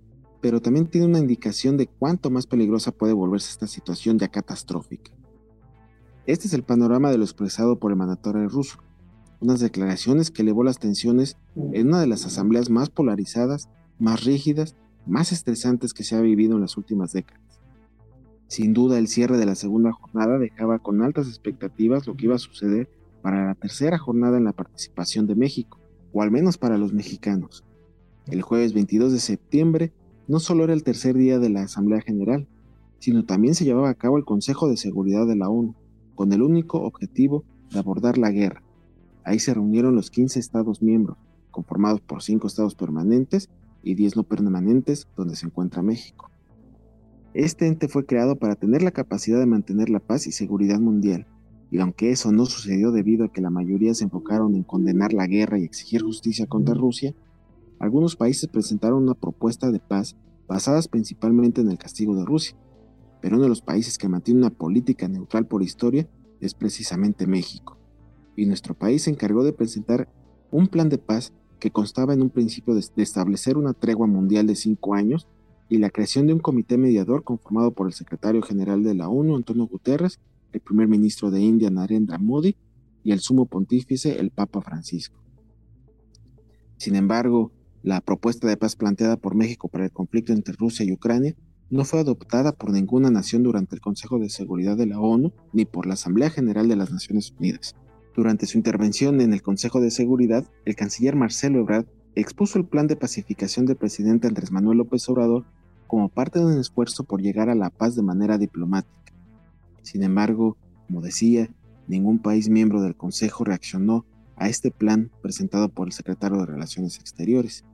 pero 0.41 0.61
también 0.61 0.89
tiene 0.89 1.07
una 1.07 1.21
indicación 1.21 1.77
de 1.77 1.87
cuánto 1.87 2.31
más 2.31 2.49
peligrosa 2.49 2.91
puede 2.91 3.13
volverse 3.13 3.53
esta 3.53 3.69
situación 3.69 4.19
ya 4.19 4.27
catastrófica. 4.27 5.16
Este 6.27 6.49
es 6.49 6.55
el 6.55 6.65
panorama 6.65 7.13
de 7.13 7.19
lo 7.19 7.25
expresado 7.25 7.79
por 7.79 7.93
el 7.93 7.97
mandatario 7.97 8.49
ruso, 8.49 8.79
unas 9.41 9.61
declaraciones 9.61 10.33
que 10.33 10.43
elevó 10.43 10.65
las 10.65 10.81
tensiones 10.81 11.37
en 11.55 11.89
una 11.89 12.01
de 12.01 12.09
las 12.09 12.27
asambleas 12.27 12.69
más 12.69 12.91
polarizadas, 12.91 13.69
más 14.01 14.25
rígidas, 14.25 14.75
más 15.07 15.31
estresantes 15.31 15.95
que 15.95 16.03
se 16.03 16.17
ha 16.17 16.21
vivido 16.21 16.57
en 16.57 16.63
las 16.63 16.77
últimas 16.77 17.13
décadas. 17.13 17.61
Sin 18.49 18.73
duda 18.73 18.99
el 18.99 19.07
cierre 19.07 19.39
de 19.39 19.47
la 19.47 19.55
segunda 19.55 19.93
jornada 19.93 20.39
dejaba 20.39 20.81
con 20.81 21.01
altas 21.01 21.29
expectativas 21.29 22.09
lo 22.09 22.17
que 22.17 22.25
iba 22.25 22.35
a 22.35 22.41
suceder 22.41 22.89
para 23.23 23.47
la 23.47 23.55
tercera 23.55 23.97
jornada 23.97 24.37
en 24.37 24.45
la 24.45 24.53
participación 24.53 25.29
de 25.29 25.37
México, 25.37 25.79
o 26.13 26.23
al 26.23 26.33
menos 26.33 26.59
para 26.59 26.77
los 26.77 26.93
mexicanos. 26.93 27.65
El 28.27 28.43
jueves 28.43 28.73
22 28.73 29.13
de 29.13 29.21
septiembre 29.21 29.93
no 30.27 30.41
solo 30.41 30.65
era 30.65 30.73
el 30.73 30.83
tercer 30.83 31.15
día 31.15 31.39
de 31.39 31.51
la 31.51 31.63
Asamblea 31.63 32.01
General, 32.01 32.49
sino 32.99 33.25
también 33.25 33.55
se 33.55 33.65
llevaba 33.65 33.91
a 33.91 33.95
cabo 33.95 34.19
el 34.19 34.25
Consejo 34.25 34.69
de 34.69 34.77
Seguridad 34.77 35.25
de 35.29 35.37
la 35.37 35.49
ONU, 35.49 35.77
con 36.17 36.33
el 36.33 36.43
único 36.43 36.81
objetivo 36.83 37.45
de 37.71 37.79
abordar 37.79 38.19
la 38.19 38.33
guerra. 38.33 38.65
Ahí 39.23 39.39
se 39.39 39.55
reunieron 39.55 39.95
los 39.95 40.11
15 40.11 40.41
Estados 40.41 40.83
miembros, 40.83 41.19
conformados 41.53 42.01
por 42.01 42.23
5 42.23 42.49
Estados 42.49 42.75
permanentes 42.75 43.49
y 43.85 43.95
10 43.95 44.17
no 44.17 44.25
permanentes, 44.25 45.07
donde 45.17 45.37
se 45.37 45.47
encuentra 45.47 45.83
México. 45.83 46.31
Este 47.35 47.69
ente 47.69 47.87
fue 47.87 48.07
creado 48.07 48.37
para 48.37 48.57
tener 48.57 48.83
la 48.83 48.91
capacidad 48.91 49.39
de 49.39 49.47
mantener 49.47 49.91
la 49.91 50.01
paz 50.01 50.27
y 50.27 50.33
seguridad 50.33 50.81
mundial, 50.81 51.27
y 51.71 51.81
aunque 51.81 52.11
eso 52.11 52.33
no 52.33 52.47
sucedió 52.47 52.93
debido 52.93 53.27
a 53.27 53.33
que 53.33 53.41
la 53.41 53.51
mayoría 53.51 53.95
se 53.95 54.05
enfocaron 54.05 54.55
en 54.55 54.63
condenar 54.63 55.13
la 55.13 55.27
guerra 55.27 55.59
y 55.59 55.65
exigir 55.65 56.03
justicia 56.03 56.47
contra 56.47 56.75
Rusia, 56.75 57.15
algunos 57.79 58.17
países 58.17 58.49
presentaron 58.49 59.03
una 59.03 59.15
propuesta 59.15 59.71
de 59.71 59.81
paz 59.81 60.17
basadas 60.49 60.89
principalmente 60.89 61.61
en 61.61 61.71
el 61.71 61.79
castigo 61.79 62.17
de 62.17 62.25
Rusia. 62.25 62.57
Pero 63.27 63.39
uno 63.39 63.43
de 63.43 63.49
los 63.49 63.61
países 63.61 63.99
que 63.99 64.09
mantiene 64.09 64.39
una 64.39 64.51
política 64.51 65.09
neutral 65.09 65.49
por 65.49 65.61
historia 65.61 66.09
es 66.41 66.55
precisamente 66.55 67.27
México. 67.27 67.77
y 68.37 68.47
nuestro 68.47 68.75
país 68.75 69.03
se 69.03 69.11
encargó 69.11 69.43
de 69.43 69.53
presentar 69.53 70.09
un 70.53 70.69
plan 70.69 70.89
de 70.89 70.99
paz 70.99 71.33
que 71.59 71.73
constaba 71.73 72.15
en 72.15 72.23
un 72.23 72.31
principio 72.31 72.73
de, 72.73 72.85
establecer 72.99 73.57
una 73.57 73.73
tregua 73.73 74.07
mundial 74.07 74.47
de 74.47 74.55
cinco 74.55 74.95
años 74.95 75.27
y 75.69 75.79
la 75.79 75.91
creación 75.91 76.29
de 76.29 76.35
un 76.35 76.39
comité 76.39 76.79
mediador 76.79 77.25
conformado 77.25 77.73
por 77.73 77.89
el 77.89 77.95
secretario 77.95 78.43
general 78.43 78.85
de 78.85 78.95
la 78.95 79.09
ONU, 79.09 79.35
Antonio 79.35 79.67
Guterres, 79.67 80.21
el 80.53 80.61
primer 80.61 80.87
ministro 80.87 81.33
de 81.33 81.41
India, 81.41 81.69
Narendra 81.69 82.19
Modi, 82.19 82.55
y 83.03 83.11
el 83.11 83.19
sumo 83.19 83.47
pontífice, 83.47 84.21
el 84.21 84.31
Papa 84.31 84.61
Francisco. 84.61 85.21
Sin 86.77 86.95
embargo, 86.95 87.51
la 87.83 88.01
propuesta 88.01 88.47
de 88.47 88.57
paz 88.57 88.77
planteada 88.77 89.17
por 89.17 89.35
México 89.35 89.67
para 89.67 89.85
el 89.85 89.91
conflicto 89.91 90.33
entre 90.33 90.55
Rusia 90.55 90.87
y 90.87 90.93
Ucrania 90.93 91.35
no 91.71 91.85
fue 91.85 92.01
adoptada 92.01 92.53
por 92.53 92.71
ninguna 92.71 93.11
nación 93.11 93.43
durante 93.43 93.75
el 93.75 93.81
Consejo 93.81 94.19
de 94.19 94.31
Seguridad 94.31 94.77
de 94.77 94.87
la 94.87 95.01
ONU 95.01 95.33
ni 95.53 95.65
por 95.65 95.87
la 95.87 95.95
Asamblea 95.95 96.31
General 96.31 96.69
de 96.69 96.77
las 96.77 96.93
Naciones 96.93 97.35
Unidas. 97.39 97.75
Durante 98.15 98.47
su 98.47 98.57
intervención 98.57 99.21
en 99.21 99.33
el 99.33 99.43
Consejo 99.43 99.81
de 99.81 99.91
Seguridad, 99.91 100.47
el 100.65 100.77
canciller 100.77 101.17
Marcelo 101.17 101.61
Ebrard 101.61 101.87
expuso 102.15 102.59
el 102.59 102.65
plan 102.65 102.87
de 102.87 102.97
pacificación 102.97 103.67
del 103.67 103.77
presidente 103.77 104.27
Andrés 104.27 104.51
Manuel 104.51 104.79
López 104.79 105.09
Obrador 105.09 105.45
como 105.87 106.09
parte 106.09 106.39
de 106.39 106.47
un 106.47 106.59
esfuerzo 106.59 107.05
por 107.05 107.21
llegar 107.21 107.51
a 107.51 107.55
la 107.55 107.71
paz 107.71 107.95
de 107.95 108.03
manera 108.03 108.39
diplomática. 108.39 109.13
Sin 109.83 110.03
embargo, 110.03 110.57
como 110.87 111.01
decía, 111.01 111.51
ningún 111.89 112.19
país 112.19 112.49
miembro 112.49 112.81
del 112.81 112.97
Consejo 112.97 113.45
reaccionó 113.45 114.07
a 114.37 114.49
este 114.49 114.71
plan 114.71 115.11
presentado 115.23 115.69
por 115.69 115.87
el 115.87 115.93
secretario 115.93 116.39
de 116.39 116.47
Relaciones 116.47 116.99
Exteriores. 116.99 117.65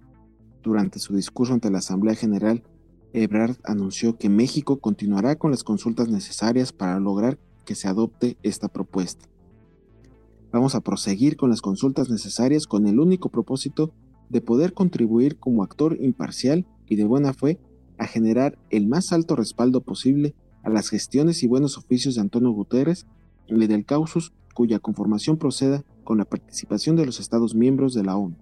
Durante 0.62 0.98
su 0.98 1.14
discurso 1.14 1.52
ante 1.54 1.70
la 1.70 1.78
Asamblea 1.78 2.14
General, 2.14 2.62
Ebrard 3.12 3.56
anunció 3.64 4.16
que 4.16 4.30
México 4.30 4.78
continuará 4.78 5.36
con 5.36 5.50
las 5.50 5.64
consultas 5.64 6.08
necesarias 6.08 6.72
para 6.72 6.98
lograr 6.98 7.38
que 7.64 7.74
se 7.74 7.88
adopte 7.88 8.38
esta 8.42 8.68
propuesta. 8.68 9.28
Vamos 10.50 10.74
a 10.74 10.80
proseguir 10.80 11.36
con 11.36 11.50
las 11.50 11.60
consultas 11.60 12.10
necesarias 12.10 12.66
con 12.66 12.86
el 12.86 13.00
único 13.00 13.28
propósito 13.28 13.92
de 14.28 14.40
poder 14.40 14.72
contribuir 14.72 15.38
como 15.38 15.62
actor 15.62 15.96
imparcial 16.00 16.66
y 16.86 16.96
de 16.96 17.04
buena 17.04 17.34
fe 17.34 17.58
a 17.98 18.06
generar 18.06 18.58
el 18.70 18.86
más 18.86 19.12
alto 19.12 19.36
respaldo 19.36 19.82
posible 19.82 20.34
a 20.62 20.70
las 20.70 20.88
gestiones 20.88 21.42
y 21.42 21.48
buenos 21.48 21.76
oficios 21.76 22.14
de 22.14 22.22
Antonio 22.22 22.50
Guterres 22.50 23.06
y 23.46 23.66
del 23.66 23.84
Causus, 23.84 24.32
cuya 24.54 24.78
conformación 24.78 25.36
proceda 25.36 25.84
con 26.04 26.18
la 26.18 26.24
participación 26.24 26.96
de 26.96 27.06
los 27.06 27.20
Estados 27.20 27.54
miembros 27.54 27.94
de 27.94 28.04
la 28.04 28.16
ONU, 28.16 28.36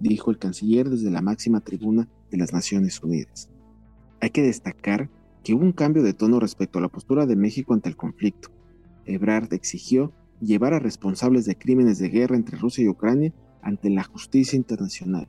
dijo 0.00 0.30
el 0.30 0.38
canciller 0.38 0.88
desde 0.88 1.10
la 1.10 1.22
máxima 1.22 1.60
tribuna 1.60 2.08
de 2.30 2.38
las 2.38 2.52
Naciones 2.52 3.02
Unidas. 3.02 3.50
Hay 4.20 4.30
que 4.30 4.42
destacar 4.42 5.08
que 5.44 5.54
hubo 5.54 5.64
un 5.64 5.72
cambio 5.72 6.02
de 6.02 6.12
tono 6.12 6.40
respecto 6.40 6.78
a 6.78 6.82
la 6.82 6.88
postura 6.88 7.26
de 7.26 7.36
México 7.36 7.72
ante 7.72 7.88
el 7.88 7.96
conflicto. 7.96 8.50
Ebrard 9.04 9.52
exigió 9.54 10.12
llevar 10.40 10.74
a 10.74 10.78
responsables 10.78 11.44
de 11.44 11.56
crímenes 11.56 11.98
de 11.98 12.08
guerra 12.08 12.36
entre 12.36 12.58
Rusia 12.58 12.84
y 12.84 12.88
Ucrania 12.88 13.32
ante 13.62 13.90
la 13.90 14.04
justicia 14.04 14.56
internacional. 14.56 15.28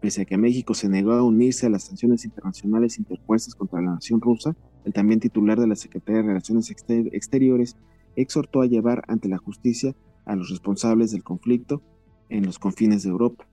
Pese 0.00 0.22
a 0.22 0.24
que 0.24 0.38
México 0.38 0.72
se 0.72 0.88
negó 0.88 1.12
a 1.12 1.22
unirse 1.22 1.66
a 1.66 1.70
las 1.70 1.84
sanciones 1.84 2.24
internacionales 2.24 2.98
interpuestas 2.98 3.54
contra 3.54 3.82
la 3.82 3.94
nación 3.94 4.20
rusa, 4.20 4.56
el 4.84 4.94
también 4.94 5.20
titular 5.20 5.60
de 5.60 5.66
la 5.66 5.76
Secretaría 5.76 6.22
de 6.22 6.28
Relaciones 6.28 6.70
Exteriores 6.70 7.76
exhortó 8.16 8.62
a 8.62 8.66
llevar 8.66 9.04
ante 9.08 9.28
la 9.28 9.36
justicia 9.36 9.94
a 10.24 10.36
los 10.36 10.48
responsables 10.48 11.10
del 11.10 11.22
conflicto 11.22 11.82
en 12.30 12.46
los 12.46 12.58
confines 12.58 13.02
de 13.02 13.10
Europa. 13.10 13.46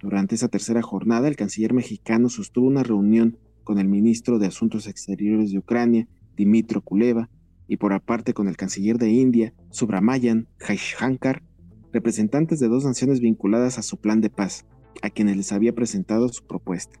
Durante 0.00 0.34
esa 0.34 0.48
tercera 0.48 0.82
jornada, 0.82 1.28
el 1.28 1.36
canciller 1.36 1.72
mexicano 1.72 2.28
sostuvo 2.28 2.66
una 2.66 2.82
reunión 2.82 3.38
con 3.70 3.78
el 3.78 3.86
ministro 3.86 4.40
de 4.40 4.48
Asuntos 4.48 4.88
Exteriores 4.88 5.52
de 5.52 5.58
Ucrania, 5.58 6.08
Dimitro 6.36 6.80
Kuleva, 6.80 7.30
y 7.68 7.76
por 7.76 7.92
aparte 7.92 8.34
con 8.34 8.48
el 8.48 8.56
canciller 8.56 8.98
de 8.98 9.10
India, 9.10 9.54
Subramayan 9.70 10.48
Jaishankar, 10.58 11.44
representantes 11.92 12.58
de 12.58 12.66
dos 12.66 12.84
naciones 12.84 13.20
vinculadas 13.20 13.78
a 13.78 13.82
su 13.82 13.98
plan 13.98 14.20
de 14.20 14.28
paz, 14.28 14.66
a 15.02 15.10
quienes 15.10 15.36
les 15.36 15.52
había 15.52 15.72
presentado 15.72 16.28
su 16.30 16.44
propuesta. 16.48 17.00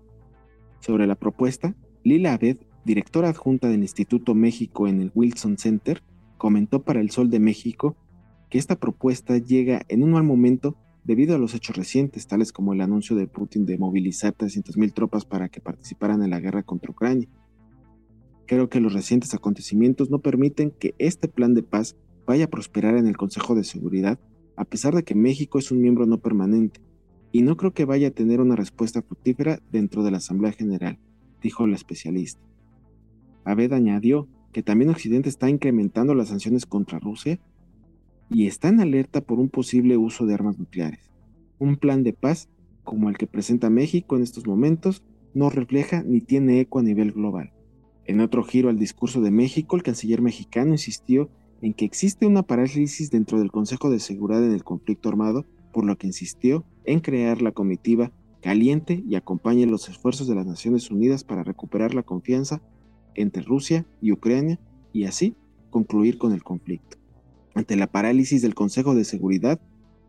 Sobre 0.78 1.08
la 1.08 1.16
propuesta, 1.16 1.74
Lila 2.04 2.34
Abed, 2.34 2.58
directora 2.84 3.30
adjunta 3.30 3.66
del 3.66 3.82
Instituto 3.82 4.36
México 4.36 4.86
en 4.86 5.00
el 5.00 5.10
Wilson 5.12 5.58
Center, 5.58 6.04
comentó 6.38 6.84
para 6.84 7.00
El 7.00 7.10
Sol 7.10 7.30
de 7.30 7.40
México 7.40 7.96
que 8.48 8.58
esta 8.58 8.76
propuesta 8.76 9.38
llega 9.38 9.82
en 9.88 10.04
un 10.04 10.12
mal 10.12 10.22
momento 10.22 10.76
debido 11.04 11.34
a 11.34 11.38
los 11.38 11.54
hechos 11.54 11.76
recientes, 11.76 12.26
tales 12.26 12.52
como 12.52 12.72
el 12.72 12.80
anuncio 12.80 13.16
de 13.16 13.26
Putin 13.26 13.66
de 13.66 13.78
movilizar 13.78 14.34
300.000 14.34 14.92
tropas 14.92 15.24
para 15.24 15.48
que 15.48 15.60
participaran 15.60 16.22
en 16.22 16.30
la 16.30 16.40
guerra 16.40 16.62
contra 16.62 16.90
Ucrania. 16.90 17.28
Creo 18.46 18.68
que 18.68 18.80
los 18.80 18.92
recientes 18.92 19.34
acontecimientos 19.34 20.10
no 20.10 20.18
permiten 20.18 20.72
que 20.72 20.94
este 20.98 21.28
plan 21.28 21.54
de 21.54 21.62
paz 21.62 21.96
vaya 22.26 22.46
a 22.46 22.50
prosperar 22.50 22.96
en 22.96 23.06
el 23.06 23.16
Consejo 23.16 23.54
de 23.54 23.64
Seguridad, 23.64 24.18
a 24.56 24.64
pesar 24.64 24.94
de 24.94 25.04
que 25.04 25.14
México 25.14 25.58
es 25.58 25.70
un 25.70 25.80
miembro 25.80 26.06
no 26.06 26.18
permanente, 26.18 26.80
y 27.32 27.42
no 27.42 27.56
creo 27.56 27.72
que 27.72 27.84
vaya 27.84 28.08
a 28.08 28.12
tener 28.12 28.40
una 28.40 28.56
respuesta 28.56 29.02
fructífera 29.02 29.60
dentro 29.70 30.02
de 30.02 30.10
la 30.10 30.18
Asamblea 30.18 30.52
General, 30.52 30.98
dijo 31.40 31.66
la 31.66 31.76
especialista. 31.76 32.40
Abed 33.44 33.72
añadió 33.72 34.28
que 34.52 34.62
también 34.62 34.90
Occidente 34.90 35.28
está 35.28 35.48
incrementando 35.48 36.14
las 36.14 36.28
sanciones 36.28 36.66
contra 36.66 36.98
Rusia 36.98 37.38
y 38.30 38.46
está 38.46 38.68
en 38.68 38.80
alerta 38.80 39.20
por 39.20 39.38
un 39.40 39.48
posible 39.48 39.96
uso 39.96 40.24
de 40.24 40.34
armas 40.34 40.58
nucleares. 40.58 41.10
Un 41.58 41.76
plan 41.76 42.02
de 42.02 42.12
paz 42.12 42.48
como 42.84 43.08
el 43.08 43.18
que 43.18 43.26
presenta 43.26 43.70
México 43.70 44.16
en 44.16 44.22
estos 44.22 44.46
momentos 44.46 45.02
no 45.34 45.50
refleja 45.50 46.02
ni 46.02 46.20
tiene 46.20 46.60
eco 46.60 46.78
a 46.78 46.82
nivel 46.82 47.12
global. 47.12 47.52
En 48.04 48.20
otro 48.20 48.42
giro 48.42 48.68
al 48.68 48.78
discurso 48.78 49.20
de 49.20 49.30
México, 49.30 49.76
el 49.76 49.82
canciller 49.82 50.22
mexicano 50.22 50.72
insistió 50.72 51.30
en 51.60 51.74
que 51.74 51.84
existe 51.84 52.26
una 52.26 52.42
parálisis 52.42 53.10
dentro 53.10 53.38
del 53.38 53.50
Consejo 53.50 53.90
de 53.90 54.00
Seguridad 54.00 54.44
en 54.44 54.52
el 54.52 54.64
conflicto 54.64 55.08
armado, 55.08 55.44
por 55.72 55.84
lo 55.84 55.96
que 55.98 56.06
insistió 56.06 56.64
en 56.84 57.00
crear 57.00 57.42
la 57.42 57.52
comitiva 57.52 58.10
caliente 58.40 59.04
y 59.06 59.14
acompañe 59.14 59.66
los 59.66 59.88
esfuerzos 59.88 60.26
de 60.26 60.34
las 60.34 60.46
Naciones 60.46 60.90
Unidas 60.90 61.24
para 61.24 61.44
recuperar 61.44 61.94
la 61.94 62.02
confianza 62.02 62.62
entre 63.14 63.42
Rusia 63.42 63.86
y 64.00 64.12
Ucrania 64.12 64.58
y 64.92 65.04
así 65.04 65.36
concluir 65.70 66.16
con 66.18 66.32
el 66.32 66.42
conflicto. 66.42 66.99
Ante 67.54 67.76
la 67.76 67.86
parálisis 67.86 68.42
del 68.42 68.54
Consejo 68.54 68.94
de 68.94 69.04
Seguridad, 69.04 69.60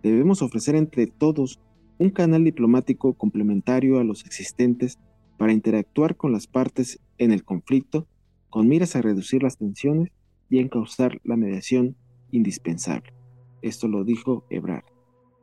debemos 0.03 0.41
ofrecer 0.41 0.75
entre 0.75 1.07
todos 1.07 1.59
un 1.97 2.09
canal 2.09 2.43
diplomático 2.43 3.13
complementario 3.13 3.99
a 3.99 4.03
los 4.03 4.25
existentes 4.25 4.99
para 5.37 5.53
interactuar 5.53 6.15
con 6.17 6.31
las 6.31 6.47
partes 6.47 6.99
en 7.17 7.31
el 7.31 7.43
conflicto 7.43 8.07
con 8.51 8.67
miras 8.67 8.95
a 8.95 9.01
reducir 9.01 9.41
las 9.41 9.57
tensiones 9.57 10.11
y 10.49 10.59
encauzar 10.59 11.19
la 11.23 11.37
mediación 11.37 11.95
indispensable. 12.31 13.13
Esto 13.61 13.87
lo 13.87 14.03
dijo 14.03 14.45
Ebrard. 14.49 14.83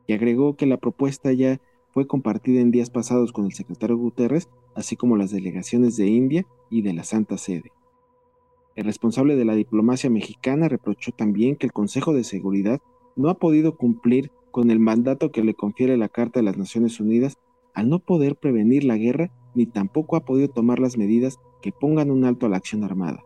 Y 0.07 0.13
agregó 0.13 0.55
que 0.55 0.67
la 0.67 0.77
propuesta 0.77 1.33
ya 1.33 1.59
fue 1.91 2.07
compartida 2.07 2.61
en 2.61 2.71
días 2.71 2.89
pasados 2.89 3.31
con 3.31 3.45
el 3.45 3.53
secretario 3.53 3.97
Guterres, 3.97 4.47
así 4.75 4.95
como 4.95 5.17
las 5.17 5.31
delegaciones 5.31 5.97
de 5.97 6.07
India 6.07 6.45
y 6.69 6.83
de 6.83 6.93
la 6.93 7.03
Santa 7.03 7.37
Sede. 7.37 7.71
El 8.79 8.85
responsable 8.85 9.35
de 9.35 9.43
la 9.43 9.55
diplomacia 9.55 10.09
mexicana 10.09 10.69
reprochó 10.69 11.11
también 11.11 11.57
que 11.57 11.65
el 11.65 11.73
Consejo 11.73 12.13
de 12.13 12.23
Seguridad 12.23 12.79
no 13.17 13.27
ha 13.27 13.33
podido 13.33 13.75
cumplir 13.75 14.31
con 14.51 14.71
el 14.71 14.79
mandato 14.79 15.33
que 15.33 15.43
le 15.43 15.53
confiere 15.53 15.97
la 15.97 16.07
Carta 16.07 16.39
de 16.39 16.45
las 16.45 16.57
Naciones 16.57 17.01
Unidas 17.01 17.35
al 17.73 17.89
no 17.89 17.99
poder 17.99 18.37
prevenir 18.37 18.85
la 18.85 18.95
guerra 18.95 19.33
ni 19.53 19.65
tampoco 19.65 20.15
ha 20.15 20.23
podido 20.23 20.47
tomar 20.47 20.79
las 20.79 20.97
medidas 20.97 21.39
que 21.61 21.73
pongan 21.73 22.09
un 22.09 22.23
alto 22.23 22.45
a 22.45 22.49
la 22.49 22.55
acción 22.55 22.85
armada. 22.85 23.21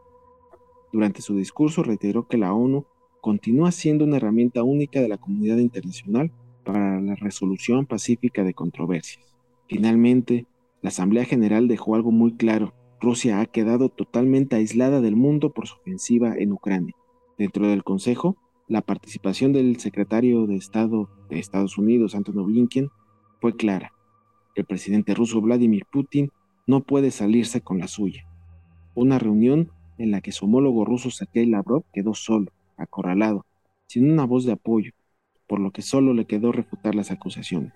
Durante 0.91 1.21
su 1.21 1.37
discurso 1.37 1.83
reiteró 1.83 2.27
que 2.27 2.39
la 2.39 2.51
ONU 2.51 2.87
continúa 3.21 3.71
siendo 3.71 4.05
una 4.05 4.17
herramienta 4.17 4.63
única 4.63 5.01
de 5.01 5.07
la 5.07 5.19
comunidad 5.19 5.57
internacional 5.57 6.31
para 6.65 6.99
la 6.99 7.13
resolución 7.13 7.85
pacífica 7.85 8.43
de 8.43 8.55
controversias. 8.55 9.37
Finalmente, 9.67 10.47
la 10.81 10.89
Asamblea 10.89 11.25
General 11.25 11.67
dejó 11.67 11.93
algo 11.93 12.09
muy 12.09 12.33
claro. 12.37 12.73
Rusia 13.03 13.41
ha 13.41 13.45
quedado 13.45 13.89
totalmente 13.89 14.55
aislada 14.55 15.01
del 15.01 15.17
mundo 15.17 15.51
por 15.51 15.67
su 15.67 15.75
ofensiva 15.75 16.35
en 16.37 16.53
Ucrania. 16.53 16.95
Dentro 17.37 17.67
del 17.67 17.83
Consejo, 17.83 18.37
la 18.69 18.81
participación 18.81 19.51
del 19.51 19.77
secretario 19.81 20.47
de 20.47 20.55
Estado 20.55 21.09
de 21.29 21.37
Estados 21.37 21.77
Unidos, 21.77 22.15
Anthony 22.15 22.45
Blinken, 22.45 22.87
fue 23.41 23.57
clara. 23.57 23.91
El 24.55 24.63
presidente 24.63 25.13
ruso 25.13 25.41
Vladimir 25.41 25.83
Putin 25.91 26.31
no 26.65 26.81
puede 26.81 27.11
salirse 27.11 27.59
con 27.59 27.77
la 27.77 27.89
suya. 27.89 28.23
Una 28.95 29.19
reunión 29.19 29.69
en 29.97 30.11
la 30.11 30.21
que 30.21 30.31
su 30.31 30.45
homólogo 30.45 30.85
ruso 30.85 31.11
Sergei 31.11 31.45
Lavrov 31.45 31.83
quedó 31.91 32.13
solo, 32.13 32.53
acorralado, 32.77 33.45
sin 33.85 34.09
una 34.09 34.23
voz 34.25 34.45
de 34.45 34.53
apoyo, 34.53 34.93
por 35.45 35.59
lo 35.59 35.71
que 35.71 35.81
solo 35.81 36.13
le 36.13 36.23
quedó 36.23 36.53
refutar 36.53 36.95
las 36.95 37.11
acusaciones. 37.11 37.73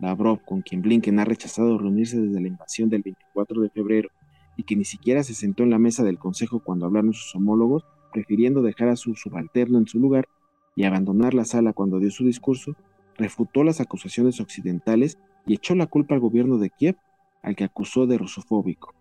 Lavrov, 0.00 0.42
con 0.42 0.62
quien 0.62 0.80
Blinken 0.80 1.18
ha 1.18 1.26
rechazado 1.26 1.76
reunirse 1.76 2.18
desde 2.18 2.40
la 2.40 2.48
invasión 2.48 2.88
del 2.88 3.02
24 3.02 3.60
de 3.60 3.68
febrero 3.68 4.08
y 4.56 4.64
que 4.64 4.76
ni 4.76 4.84
siquiera 4.84 5.22
se 5.22 5.34
sentó 5.34 5.62
en 5.62 5.70
la 5.70 5.78
mesa 5.78 6.04
del 6.04 6.18
Consejo 6.18 6.60
cuando 6.60 6.86
hablaron 6.86 7.12
sus 7.12 7.34
homólogos, 7.34 7.84
prefiriendo 8.12 8.62
dejar 8.62 8.88
a 8.88 8.96
su 8.96 9.14
subalterno 9.14 9.78
en 9.78 9.86
su 9.86 9.98
lugar 9.98 10.28
y 10.76 10.84
abandonar 10.84 11.34
la 11.34 11.44
sala 11.44 11.72
cuando 11.72 11.98
dio 11.98 12.10
su 12.10 12.24
discurso, 12.24 12.76
refutó 13.16 13.64
las 13.64 13.80
acusaciones 13.80 14.40
occidentales 14.40 15.18
y 15.46 15.54
echó 15.54 15.74
la 15.74 15.86
culpa 15.86 16.14
al 16.14 16.20
gobierno 16.20 16.58
de 16.58 16.70
Kiev, 16.70 16.96
al 17.42 17.56
que 17.56 17.64
acusó 17.64 18.06
de 18.06 18.18
rusofóbico. 18.18 18.94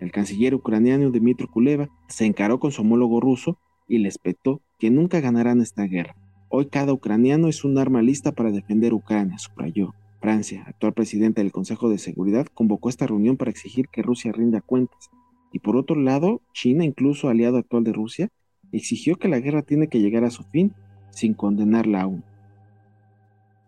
El 0.00 0.12
canciller 0.12 0.54
ucraniano 0.54 1.10
Dmitry 1.10 1.48
Kuleva 1.48 1.88
se 2.08 2.24
encaró 2.24 2.60
con 2.60 2.70
su 2.70 2.82
homólogo 2.82 3.20
ruso 3.20 3.58
y 3.88 3.98
le 3.98 4.08
espetó 4.08 4.62
que 4.78 4.90
nunca 4.90 5.20
ganarán 5.20 5.60
esta 5.60 5.84
guerra. 5.84 6.14
Hoy 6.50 6.66
cada 6.66 6.92
ucraniano 6.92 7.48
es 7.48 7.64
un 7.64 7.78
arma 7.78 8.00
lista 8.00 8.32
para 8.32 8.52
defender 8.52 8.94
Ucrania, 8.94 9.38
subrayó. 9.38 9.94
Francia, 10.20 10.64
actual 10.66 10.94
presidente 10.94 11.42
del 11.42 11.52
Consejo 11.52 11.88
de 11.88 11.98
Seguridad, 11.98 12.46
convocó 12.46 12.88
esta 12.88 13.06
reunión 13.06 13.36
para 13.36 13.50
exigir 13.50 13.88
que 13.88 14.02
Rusia 14.02 14.32
rinda 14.32 14.60
cuentas. 14.60 15.10
Y 15.52 15.60
por 15.60 15.76
otro 15.76 15.96
lado, 15.96 16.42
China, 16.52 16.84
incluso 16.84 17.28
aliado 17.28 17.56
actual 17.56 17.84
de 17.84 17.92
Rusia, 17.92 18.28
exigió 18.72 19.16
que 19.16 19.28
la 19.28 19.40
guerra 19.40 19.62
tiene 19.62 19.88
que 19.88 20.00
llegar 20.00 20.24
a 20.24 20.30
su 20.30 20.42
fin 20.44 20.74
sin 21.10 21.34
condenarla 21.34 22.02
aún. 22.02 22.24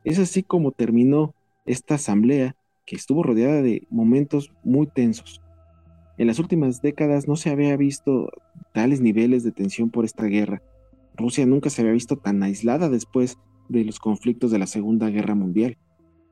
Es 0.04 0.18
así 0.18 0.42
como 0.42 0.72
terminó 0.72 1.34
esta 1.66 1.94
asamblea 1.94 2.56
que 2.86 2.96
estuvo 2.96 3.22
rodeada 3.22 3.62
de 3.62 3.86
momentos 3.90 4.52
muy 4.64 4.86
tensos. 4.86 5.40
En 6.18 6.26
las 6.26 6.38
últimas 6.38 6.82
décadas 6.82 7.28
no 7.28 7.36
se 7.36 7.50
había 7.50 7.76
visto 7.76 8.30
tales 8.72 9.00
niveles 9.00 9.44
de 9.44 9.52
tensión 9.52 9.90
por 9.90 10.04
esta 10.04 10.24
guerra. 10.24 10.62
Rusia 11.16 11.46
nunca 11.46 11.70
se 11.70 11.82
había 11.82 11.92
visto 11.92 12.16
tan 12.16 12.42
aislada 12.42 12.88
después 12.88 13.38
de 13.68 13.84
los 13.84 13.98
conflictos 14.00 14.50
de 14.50 14.58
la 14.58 14.66
Segunda 14.66 15.08
Guerra 15.10 15.34
Mundial. 15.34 15.78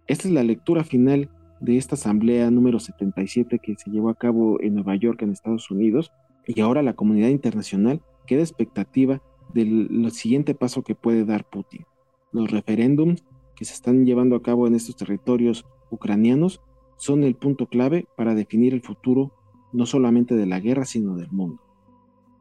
Esta 0.08 0.26
es 0.26 0.32
la 0.32 0.42
lectura 0.42 0.84
final 0.84 1.28
de 1.60 1.76
esta 1.76 1.94
asamblea 1.94 2.50
número 2.50 2.80
77 2.80 3.58
que 3.58 3.76
se 3.76 3.90
llevó 3.90 4.08
a 4.08 4.14
cabo 4.14 4.58
en 4.62 4.74
Nueva 4.74 4.96
York, 4.96 5.20
en 5.20 5.32
Estados 5.32 5.70
Unidos, 5.70 6.12
y 6.46 6.58
ahora 6.62 6.82
la 6.82 6.94
comunidad 6.94 7.28
internacional 7.28 8.00
queda 8.26 8.40
expectativa 8.40 9.20
del 9.52 10.10
siguiente 10.10 10.54
paso 10.54 10.82
que 10.82 10.94
puede 10.94 11.26
dar 11.26 11.44
Putin. 11.44 11.84
Los 12.32 12.50
referéndums 12.50 13.22
que 13.54 13.66
se 13.66 13.74
están 13.74 14.06
llevando 14.06 14.34
a 14.34 14.42
cabo 14.42 14.66
en 14.66 14.74
estos 14.74 14.96
territorios 14.96 15.66
ucranianos 15.90 16.62
son 16.96 17.22
el 17.22 17.34
punto 17.34 17.66
clave 17.66 18.06
para 18.16 18.34
definir 18.34 18.72
el 18.72 18.80
futuro 18.80 19.32
no 19.74 19.84
solamente 19.84 20.36
de 20.36 20.46
la 20.46 20.58
guerra, 20.58 20.86
sino 20.86 21.16
del 21.16 21.30
mundo. 21.30 21.60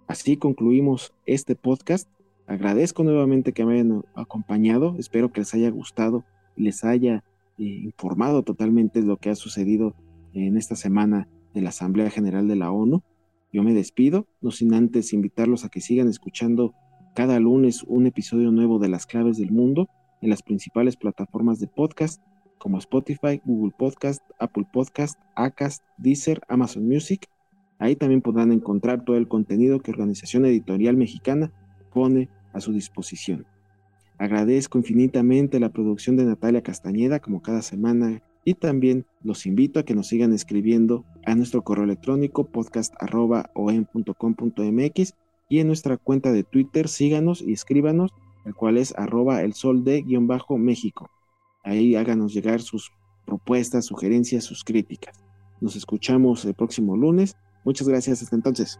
Así 0.07 0.37
concluimos 0.37 1.13
este 1.25 1.57
podcast. 1.57 2.09
Agradezco 2.45 3.03
nuevamente 3.03 3.51
que 3.51 3.65
me 3.65 3.73
hayan 3.73 4.05
acompañado. 4.15 4.95
Espero 4.97 5.33
que 5.33 5.41
les 5.41 5.53
haya 5.53 5.69
gustado 5.69 6.23
y 6.55 6.63
les 6.63 6.85
haya 6.85 7.25
informado 7.57 8.43
totalmente 8.43 9.01
de 9.01 9.07
lo 9.07 9.17
que 9.17 9.29
ha 9.29 9.35
sucedido 9.35 9.95
en 10.33 10.57
esta 10.57 10.75
semana 10.75 11.27
de 11.53 11.61
la 11.61 11.69
Asamblea 11.69 12.09
General 12.09 12.47
de 12.47 12.55
la 12.55 12.71
ONU. 12.71 13.03
Yo 13.51 13.63
me 13.63 13.73
despido, 13.73 14.27
no 14.41 14.51
sin 14.51 14.73
antes 14.73 15.13
invitarlos 15.13 15.65
a 15.65 15.69
que 15.69 15.81
sigan 15.81 16.07
escuchando 16.07 16.73
cada 17.15 17.39
lunes 17.39 17.83
un 17.83 18.05
episodio 18.05 18.51
nuevo 18.51 18.77
de 18.77 18.89
Las 18.89 19.07
Claves 19.07 19.37
del 19.37 19.51
Mundo 19.51 19.87
en 20.21 20.29
las 20.29 20.43
principales 20.43 20.97
plataformas 20.97 21.59
de 21.59 21.67
podcast 21.67 22.21
como 22.57 22.77
Spotify, 22.77 23.41
Google 23.45 23.73
Podcast, 23.77 24.23
Apple 24.39 24.65
Podcast, 24.71 25.19
Acast, 25.35 25.83
Deezer, 25.97 26.41
Amazon 26.47 26.87
Music. 26.87 27.27
Ahí 27.79 27.95
también 27.95 28.21
podrán 28.21 28.51
encontrar 28.51 29.05
todo 29.05 29.17
el 29.17 29.27
contenido 29.27 29.79
que 29.79 29.91
Organización 29.91 30.45
Editorial 30.45 30.97
Mexicana 30.97 31.51
pone 31.93 32.29
a 32.53 32.59
su 32.59 32.73
disposición. 32.73 33.45
Agradezco 34.17 34.77
infinitamente 34.77 35.59
la 35.59 35.69
producción 35.69 36.17
de 36.17 36.25
Natalia 36.25 36.63
Castañeda 36.63 37.19
como 37.19 37.41
cada 37.41 37.61
semana 37.61 38.21
y 38.43 38.55
también 38.55 39.05
los 39.23 39.45
invito 39.45 39.79
a 39.79 39.83
que 39.83 39.93
nos 39.93 40.07
sigan 40.07 40.33
escribiendo 40.33 41.05
a 41.25 41.35
nuestro 41.35 41.63
correo 41.63 41.83
electrónico 41.83 42.45
podcast.om.com.mx 42.45 45.13
y 45.49 45.59
en 45.59 45.67
nuestra 45.67 45.97
cuenta 45.97 46.31
de 46.31 46.43
Twitter 46.43 46.87
síganos 46.87 47.41
y 47.41 47.53
escríbanos 47.53 48.11
el 48.45 48.55
cual 48.55 48.77
es 48.77 48.93
arroba 48.97 49.41
el 49.41 49.53
sol 49.53 49.83
de 49.83 50.01
guion 50.01 50.25
bajo 50.25 50.57
México. 50.57 51.09
Ahí 51.63 51.95
háganos 51.95 52.33
llegar 52.33 52.61
sus 52.61 52.91
propuestas, 53.25 53.85
sugerencias, 53.85 54.45
sus 54.45 54.63
críticas. 54.63 55.19
Nos 55.59 55.75
escuchamos 55.75 56.45
el 56.45 56.53
próximo 56.53 56.95
lunes. 56.95 57.35
Muchas 57.65 57.89
gracias 57.89 58.23
hasta 58.23 58.37
entonces. 58.37 58.79